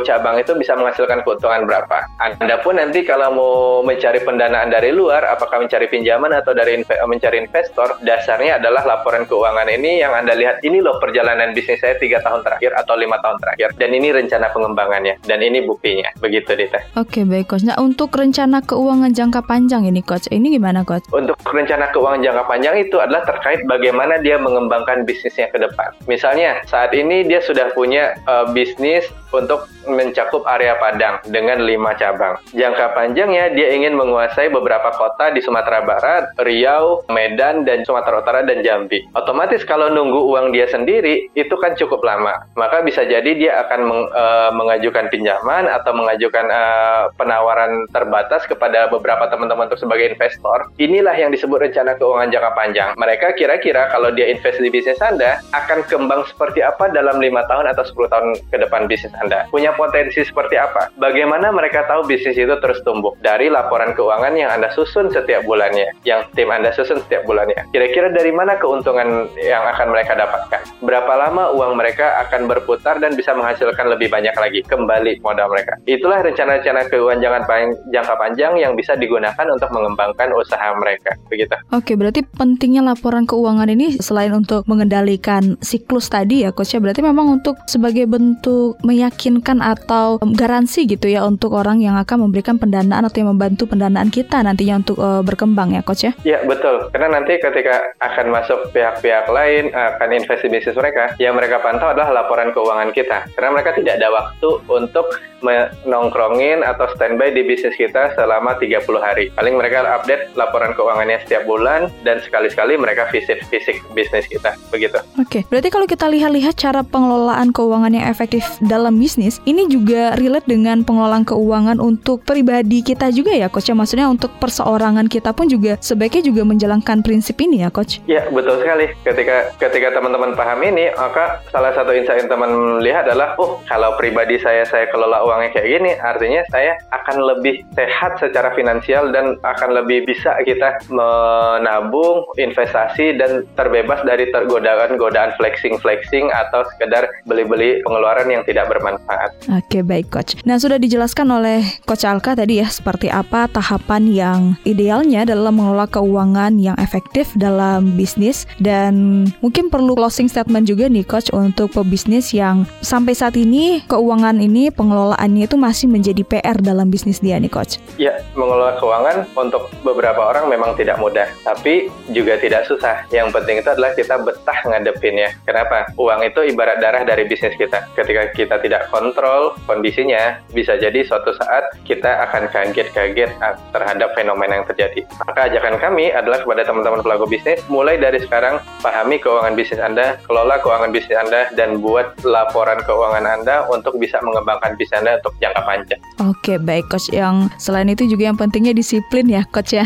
cabang 0.03 0.35
itu 0.41 0.51
bisa 0.59 0.75
menghasilkan 0.75 1.23
keuntungan 1.23 1.63
berapa? 1.63 2.03
Anda 2.19 2.59
pun 2.59 2.75
nanti 2.75 3.07
kalau 3.07 3.29
mau 3.31 3.53
mencari 3.85 4.19
pendanaan 4.23 4.67
dari 4.67 4.91
luar, 4.91 5.23
apakah 5.29 5.63
mencari 5.63 5.87
pinjaman 5.87 6.35
atau 6.35 6.51
dari 6.51 6.81
inve 6.81 6.95
mencari 7.05 7.37
investor, 7.45 8.01
dasarnya 8.01 8.57
adalah 8.57 8.81
laporan 8.83 9.29
keuangan 9.29 9.69
ini 9.69 10.01
yang 10.01 10.11
Anda 10.11 10.33
lihat 10.33 10.65
ini 10.65 10.81
loh 10.81 10.97
perjalanan 10.97 11.53
bisnis 11.53 11.77
saya 11.85 11.93
tiga 12.01 12.17
tahun 12.25 12.41
terakhir 12.41 12.73
atau 12.73 12.97
lima 12.97 13.21
tahun 13.21 13.37
terakhir, 13.37 13.69
dan 13.77 13.93
ini 13.93 14.09
rencana 14.09 14.49
pengembangannya, 14.49 15.21
dan 15.29 15.45
ini 15.45 15.61
buktinya. 15.61 16.09
Begitu, 16.17 16.57
Dita. 16.57 16.81
Oke, 16.97 17.21
baik, 17.21 17.53
Coach. 17.53 17.69
Nah, 17.69 17.77
untuk 17.77 18.09
rencana 18.09 18.65
keuangan 18.65 19.13
jangka 19.13 19.45
panjang 19.45 19.85
ini, 19.85 20.01
Coach, 20.01 20.25
ini 20.33 20.49
gimana, 20.57 20.81
Coach? 20.81 21.05
Untuk 21.13 21.37
rencana 21.45 21.93
keuangan 21.93 22.25
jangka 22.25 22.43
panjang 22.49 22.75
itu 22.81 22.97
adalah 22.97 23.21
terkait 23.21 23.61
bagaimana 23.69 24.17
dia 24.17 24.41
mengembangkan 24.41 25.05
bisnisnya 25.05 25.53
ke 25.53 25.61
depan. 25.61 25.93
Misalnya, 26.09 26.65
saat 26.65 26.89
ini 26.97 27.04
dia 27.09 27.43
sudah 27.43 27.71
punya 27.75 28.17
uh, 28.25 28.49
bisnis 28.49 29.05
untuk 29.35 29.67
mencakup 29.85 30.47
area 30.47 30.79
Padang 30.79 31.21
dengan 31.27 31.61
lima 31.61 31.93
cabang. 31.99 32.39
Jangka 32.55 32.95
panjangnya 32.95 33.53
dia 33.53 33.75
ingin 33.75 33.93
menguasai 33.93 34.49
beberapa 34.49 34.89
kota 34.95 35.29
di 35.35 35.43
Sumatera 35.43 35.83
Barat, 35.83 36.31
Riau, 36.41 37.05
Medan, 37.11 37.67
dan 37.67 37.83
Sumatera 37.83 38.23
Utara 38.23 38.41
dan 38.47 38.63
Jambi. 38.63 39.05
Otomatis 39.13 39.61
kalau 39.67 39.91
nunggu 39.91 40.31
uang 40.31 40.55
dia 40.55 40.65
sendiri 40.71 41.29
itu 41.37 41.55
kan 41.59 41.77
cukup 41.77 42.01
lama. 42.01 42.47
Maka 42.57 42.81
bisa 42.81 43.05
jadi 43.05 43.27
dia 43.35 43.61
akan 43.67 43.79
meng, 43.85 44.03
uh, 44.15 44.51
mengajukan 44.55 45.11
pinjaman 45.11 45.69
atau 45.69 45.91
mengajukan 45.93 46.45
uh, 46.49 47.11
penawaran 47.19 47.85
terbatas 47.93 48.47
kepada 48.49 48.87
beberapa 48.89 49.27
teman-teman 49.29 49.69
untuk 49.69 49.81
sebagai 49.81 50.15
investor. 50.15 50.71
Inilah 50.81 51.13
yang 51.13 51.29
disebut 51.29 51.61
rencana 51.61 51.99
keuangan 51.99 52.31
jangka 52.33 52.51
panjang. 52.57 52.89
Mereka 52.97 53.37
kira-kira 53.37 53.91
kalau 53.93 54.09
dia 54.15 54.31
invest 54.31 54.57
di 54.59 54.71
bisnis 54.71 55.01
Anda 55.03 55.43
akan 55.53 55.85
kembang 55.85 56.25
seperti 56.25 56.65
apa 56.65 56.89
dalam 56.95 57.19
lima 57.19 57.43
tahun 57.51 57.67
atau 57.75 57.83
10 57.83 58.07
tahun 58.07 58.27
ke 58.49 58.57
depan 58.63 58.87
bisnis 58.87 59.11
Anda. 59.19 59.43
Punya 59.51 59.75
potensi 59.75 60.23
seperti 60.23 60.55
apa? 60.55 60.89
Bagaimana 60.95 61.51
mereka 61.51 61.83
tahu 61.85 62.07
bisnis 62.07 62.39
itu 62.39 62.55
terus 62.63 62.79
tumbuh? 62.87 63.11
Dari 63.19 63.51
laporan 63.51 63.91
keuangan 63.91 64.33
yang 64.39 64.47
Anda 64.55 64.71
susun 64.71 65.11
setiap 65.11 65.43
bulannya, 65.43 65.91
yang 66.07 66.23
tim 66.33 66.47
Anda 66.47 66.71
susun 66.71 67.03
setiap 67.03 67.27
bulannya. 67.27 67.67
Kira-kira 67.75 68.15
dari 68.15 68.31
mana 68.31 68.55
keuntungan 68.55 69.27
yang 69.35 69.67
akan 69.75 69.91
mereka 69.91 70.15
dapatkan? 70.15 70.61
Berapa 70.79 71.13
lama 71.19 71.51
uang 71.51 71.75
mereka 71.75 72.23
akan 72.27 72.47
berputar 72.47 73.03
dan 73.03 73.13
bisa 73.19 73.35
menghasilkan 73.35 73.91
lebih 73.91 74.07
banyak 74.07 74.33
lagi 74.37 74.63
kembali 74.63 75.19
modal 75.19 75.51
mereka? 75.51 75.75
Itulah 75.83 76.23
rencana-rencana 76.23 76.87
keuangan 76.87 77.43
jangka 77.91 78.15
panjang 78.15 78.53
yang 78.61 78.77
bisa 78.77 78.93
digunakan 78.95 79.45
untuk 79.49 79.67
mengembangkan 79.73 80.31
usaha 80.37 80.71
mereka. 80.77 81.17
Begitu. 81.27 81.57
Oke, 81.73 81.97
berarti 81.97 82.21
pentingnya 82.23 82.85
laporan 82.85 83.25
keuangan 83.25 83.67
ini 83.67 83.97
selain 83.97 84.31
untuk 84.31 84.67
mengendalikan 84.69 85.57
siklus 85.59 86.07
tadi 86.07 86.45
ya, 86.45 86.53
coach 86.53 86.77
ya, 86.77 86.79
berarti 86.85 87.01
memang 87.01 87.41
untuk 87.41 87.57
sebagai 87.65 88.05
bentuk 88.05 88.77
meyakinkan 88.85 89.57
atau 89.65 90.21
garansi 90.21 90.85
gitu 90.85 91.09
ya 91.09 91.25
untuk 91.25 91.57
orang 91.57 91.81
yang 91.81 91.97
akan 91.97 92.29
memberikan 92.29 92.61
pendanaan 92.61 93.09
atau 93.09 93.25
yang 93.25 93.33
membantu 93.33 93.65
pendanaan 93.65 94.13
kita 94.13 94.45
nantinya 94.45 94.85
untuk 94.85 95.01
uh, 95.01 95.25
berkembang 95.25 95.73
ya 95.73 95.81
coach 95.81 96.05
ya? 96.05 96.13
Iya 96.21 96.45
betul, 96.45 96.93
karena 96.93 97.17
nanti 97.17 97.41
ketika 97.41 97.81
akan 97.97 98.29
masuk 98.29 98.69
pihak-pihak 98.69 99.25
lain 99.33 99.73
akan 99.73 100.09
investasi 100.13 100.53
bisnis 100.53 100.77
mereka, 100.77 101.17
yang 101.17 101.33
mereka 101.33 101.57
pantau 101.65 101.89
adalah 101.89 102.13
laporan 102.13 102.53
keuangan 102.53 102.93
kita, 102.93 103.25
karena 103.33 103.49
mereka 103.57 103.73
tidak 103.73 103.97
ada 103.97 104.13
waktu 104.13 104.49
untuk 104.69 105.09
menongkrongin 105.45 106.65
atau 106.65 106.89
standby 106.97 107.29
di 107.29 107.45
bisnis 107.45 107.77
kita 107.77 108.17
selama 108.17 108.57
30 108.57 108.81
hari. 108.97 109.29
Paling 109.37 109.53
mereka 109.53 109.85
update 109.85 110.33
laporan 110.33 110.73
keuangannya 110.73 111.21
setiap 111.21 111.45
bulan 111.45 111.93
dan 112.01 112.17
sekali-sekali 112.25 112.79
mereka 112.81 113.05
visit 113.13 113.45
fisik 113.47 113.77
bisnis 113.93 114.25
kita, 114.25 114.57
begitu. 114.73 114.97
Oke, 115.21 115.41
okay. 115.41 115.41
berarti 115.45 115.69
kalau 115.69 115.85
kita 115.85 116.09
lihat-lihat 116.09 116.57
cara 116.57 116.74
pengelolaan 116.81 117.53
keuangan 117.53 117.93
yang 117.93 118.09
efektif 118.09 118.43
dalam 118.65 118.97
bisnis, 118.97 119.39
ini 119.45 119.69
juga 119.69 120.17
relate 120.17 120.49
dengan 120.49 120.81
pengelolaan 120.81 121.23
keuangan 121.23 121.77
untuk 121.79 122.25
pribadi 122.25 122.81
kita 122.81 123.13
juga 123.13 123.31
ya 123.31 123.47
coach. 123.47 123.69
Ya 123.69 123.77
maksudnya 123.77 124.09
untuk 124.09 124.33
perseorangan 124.41 125.07
kita 125.07 125.31
pun 125.31 125.47
juga 125.47 125.77
sebaiknya 125.79 126.25
juga 126.25 126.41
menjalankan 126.43 127.05
prinsip 127.05 127.37
ini 127.39 127.61
ya 127.61 127.69
coach. 127.69 128.01
Ya 128.09 128.25
betul 128.33 128.59
sekali. 128.59 128.89
Ketika 129.05 129.53
ketika 129.61 129.95
teman-teman 129.95 130.33
paham 130.33 130.59
ini 130.65 130.89
maka 130.97 131.39
salah 131.53 131.71
satu 131.77 131.93
insight 131.93 132.25
yang 132.25 132.31
teman 132.33 132.81
lihat 132.81 133.05
adalah 133.05 133.37
oh 133.37 133.61
kalau 133.69 133.93
pribadi 134.01 134.41
saya 134.41 134.65
saya 134.65 134.89
kelola 134.89 135.21
uangnya 135.21 135.53
kayak 135.53 135.67
gini 135.69 135.91
artinya 136.01 136.41
saya 136.49 136.73
akan 136.89 137.21
lebih 137.21 137.61
sehat 137.77 138.17
secara 138.17 138.49
finansial 138.57 139.13
dan 139.13 139.37
akan 139.45 139.77
lebih 139.77 140.09
bisa 140.09 140.33
kita 140.41 140.81
menabung 140.89 142.25
investasi 142.41 143.21
dan 143.21 143.45
terbebas 143.53 144.01
dari 144.01 144.25
tergodaan-godaan 144.33 145.37
flexing-flexing 145.37 146.33
atau 146.33 146.64
sekedar 146.73 147.07
beli-beli 147.27 147.83
pengeluaran 147.85 148.27
yang 148.31 148.43
tidak 148.47 148.65
bermanfaat. 148.71 149.29
Oke, 149.51 149.85
baik 149.85 150.09
coach. 150.09 150.39
Nah, 150.47 150.57
sudah 150.57 150.81
dijelaskan 150.81 151.27
oleh 151.29 151.61
coach 151.85 152.07
Alka 152.07 152.33
tadi 152.33 152.61
ya 152.61 152.67
seperti 152.67 153.11
apa 153.11 153.45
tahapan 153.51 154.03
yang 154.09 154.39
idealnya 154.65 155.27
dalam 155.27 155.59
mengelola 155.59 155.85
keuangan 155.87 156.57
yang 156.57 156.75
efektif 156.77 157.31
dalam 157.37 157.95
bisnis 157.95 158.49
dan 158.59 159.25
mungkin 159.39 159.69
perlu 159.69 159.95
closing 159.95 160.27
statement 160.27 160.67
juga 160.67 160.89
nih 160.91 161.05
coach 161.07 161.31
untuk 161.31 161.71
pebisnis 161.73 162.31
yang 162.35 162.67
sampai 162.83 163.15
saat 163.15 163.35
ini 163.39 163.83
keuangan 163.87 164.37
ini 164.39 164.69
pengelolaannya 164.69 165.47
itu 165.47 165.57
masih 165.59 165.87
menjadi 165.87 166.21
PR 166.27 166.57
dalam 166.59 166.91
bisnis 166.91 167.23
dia 167.23 167.39
nih 167.39 167.51
coach. 167.51 167.79
Ya, 167.95 168.19
mengelola 168.35 168.77
keuangan 168.79 169.27
untuk 169.37 169.71
beberapa 169.81 170.19
orang 170.19 170.51
memang 170.51 170.75
tidak 170.75 170.99
mudah, 170.99 171.27
tapi 171.43 171.87
juga 172.11 172.37
tidak 172.39 172.67
susah. 172.67 173.07
Yang 173.09 173.35
penting 173.35 173.55
itu 173.63 173.69
adalah 173.71 173.91
kita 173.95 174.15
betah 174.21 174.59
ngadepinnya. 174.67 175.29
Kenapa? 175.47 175.89
Uang 175.95 176.21
itu 176.25 176.41
ibarat 176.55 176.79
darah 176.79 177.03
dari 177.03 177.27
bisnis 177.27 177.53
kita. 177.59 177.91
Ketika 177.93 178.31
kita 178.31 178.55
tidak 178.63 178.87
kontrol 178.89 179.59
kondisinya, 179.67 180.39
bisa 180.55 180.79
jadi 180.79 181.03
suatu 181.03 181.35
saat 181.35 181.75
kita 181.83 182.23
akan 182.31 182.47
kaget-kaget 182.49 183.35
terhadap 183.75 184.09
fenomena 184.15 184.63
yang 184.63 184.67
terjadi. 184.67 185.03
Maka 185.27 185.51
ajakan 185.51 185.75
kami 185.77 186.15
adalah 186.15 186.39
kepada 186.39 186.63
teman-teman 186.63 187.03
pelaku 187.03 187.27
bisnis, 187.27 187.59
mulai 187.67 187.99
dari 187.99 188.23
sekarang 188.23 188.63
pahami 188.79 189.19
keuangan 189.19 189.53
bisnis 189.53 189.83
Anda, 189.83 190.15
kelola 190.23 190.55
keuangan 190.63 190.95
bisnis 190.95 191.19
Anda, 191.19 191.51
dan 191.59 191.83
buat 191.83 192.15
laporan 192.23 192.79
keuangan 192.87 193.27
Anda 193.27 193.67
untuk 193.67 193.99
bisa 193.99 194.23
mengembangkan 194.23 194.79
bisnis 194.79 195.03
Anda 195.03 195.19
untuk 195.19 195.35
jangka 195.43 195.61
panjang. 195.67 196.01
Oke, 196.23 196.55
baik 196.55 196.87
Coach. 196.87 197.11
Yang 197.11 197.51
selain 197.59 197.91
itu 197.91 198.07
juga 198.07 198.31
yang 198.31 198.37
pentingnya 198.39 198.71
disiplin 198.71 199.27
ya 199.27 199.43
Coach 199.51 199.75
ya. 199.75 199.85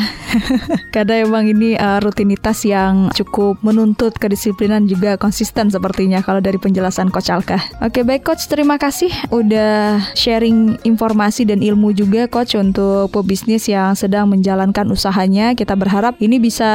Karena 0.94 1.26
emang 1.26 1.50
ini 1.50 1.74
uh, 1.80 1.98
rutinitas 2.04 2.62
yang 2.68 3.10
cukup 3.16 3.58
menuntut 3.66 4.14
kedisiplinan 4.20 4.86
juga 4.86 5.18
konsisten 5.18 5.72
sepertinya 5.74 6.22
kalau 6.22 6.44
dari 6.50 6.58
penjelasan 6.58 7.14
Coach 7.14 7.30
Alka. 7.30 7.62
Oke, 7.86 8.02
baik 8.02 8.26
Coach, 8.26 8.50
terima 8.50 8.82
kasih 8.82 9.14
udah 9.30 10.02
sharing 10.18 10.82
informasi 10.82 11.46
dan 11.46 11.62
ilmu 11.62 11.94
juga 11.94 12.26
coach 12.26 12.58
untuk 12.58 13.14
pebisnis 13.14 13.70
yang 13.70 13.94
sedang 13.94 14.26
menjalankan 14.26 14.90
usahanya. 14.90 15.54
Kita 15.54 15.78
berharap 15.78 16.18
ini 16.18 16.42
bisa 16.42 16.66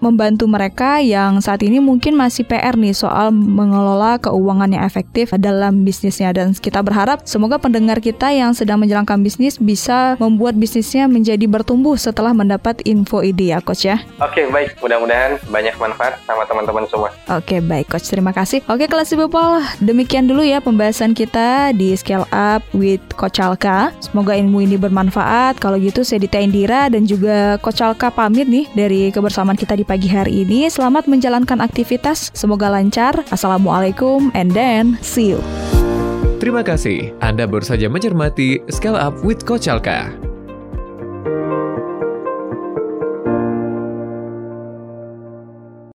membantu 0.00 0.48
mereka 0.48 1.04
yang 1.04 1.44
saat 1.44 1.60
ini 1.60 1.76
mungkin 1.76 2.16
masih 2.16 2.48
PR 2.48 2.80
nih 2.80 2.96
soal 2.96 3.28
mengelola 3.34 4.16
keuangan 4.16 4.72
yang 4.72 4.84
efektif 4.88 5.36
dalam 5.36 5.84
bisnisnya 5.84 6.32
dan 6.32 6.56
kita 6.56 6.80
berharap 6.80 7.28
semoga 7.28 7.60
pendengar 7.60 8.00
kita 8.00 8.32
yang 8.32 8.56
sedang 8.56 8.80
menjalankan 8.80 9.20
bisnis 9.20 9.60
bisa 9.60 10.16
membuat 10.16 10.56
bisnisnya 10.56 11.04
menjadi 11.10 11.44
bertumbuh 11.44 11.98
setelah 12.00 12.32
mendapat 12.32 12.80
info 12.88 13.20
ide 13.20 13.52
ya 13.52 13.58
coach 13.60 13.84
ya. 13.84 14.00
Oke, 14.22 14.48
baik. 14.48 14.80
Mudah-mudahan 14.80 15.36
banyak 15.50 15.74
manfaat 15.76 16.16
sama 16.24 16.46
teman-teman 16.48 16.86
semua. 16.88 17.10
Oke, 17.34 17.60
baik 17.60 17.90
coach. 17.90 18.08
Terima 18.08 18.30
kasih. 18.30 18.62
Oke, 18.70 18.86
kelas 18.86 19.10
People, 19.18 19.66
demikian 19.82 20.30
dulu 20.30 20.46
ya 20.46 20.62
pembahasan 20.62 21.10
kita 21.10 21.74
di 21.74 21.90
Scale 21.98 22.22
Up 22.30 22.62
with 22.70 23.02
Coach 23.18 23.42
Alka. 23.42 23.90
Semoga 23.98 24.38
ilmu 24.38 24.62
ini 24.62 24.78
bermanfaat. 24.78 25.58
Kalau 25.58 25.74
gitu 25.74 26.06
saya 26.06 26.22
Dita 26.22 26.38
Indira 26.38 26.86
dan 26.86 27.02
juga 27.02 27.58
Coach 27.58 27.82
Alka 27.82 28.14
pamit 28.14 28.46
nih 28.46 28.70
dari 28.78 29.10
kebersamaan 29.10 29.58
kita 29.58 29.74
di 29.74 29.82
pagi 29.82 30.06
hari 30.06 30.46
ini. 30.46 30.70
Selamat 30.70 31.10
menjalankan 31.10 31.58
aktivitas. 31.58 32.30
Semoga 32.30 32.70
lancar. 32.70 33.26
Assalamualaikum 33.34 34.30
and 34.38 34.54
then 34.54 34.94
see 35.02 35.34
you. 35.34 35.42
Terima 36.38 36.62
kasih. 36.62 37.10
Anda 37.18 37.50
baru 37.50 37.66
saja 37.66 37.90
mencermati 37.90 38.62
Scale 38.70 39.02
Up 39.02 39.18
with 39.26 39.42
Coach 39.42 39.66
Alka. 39.66 40.27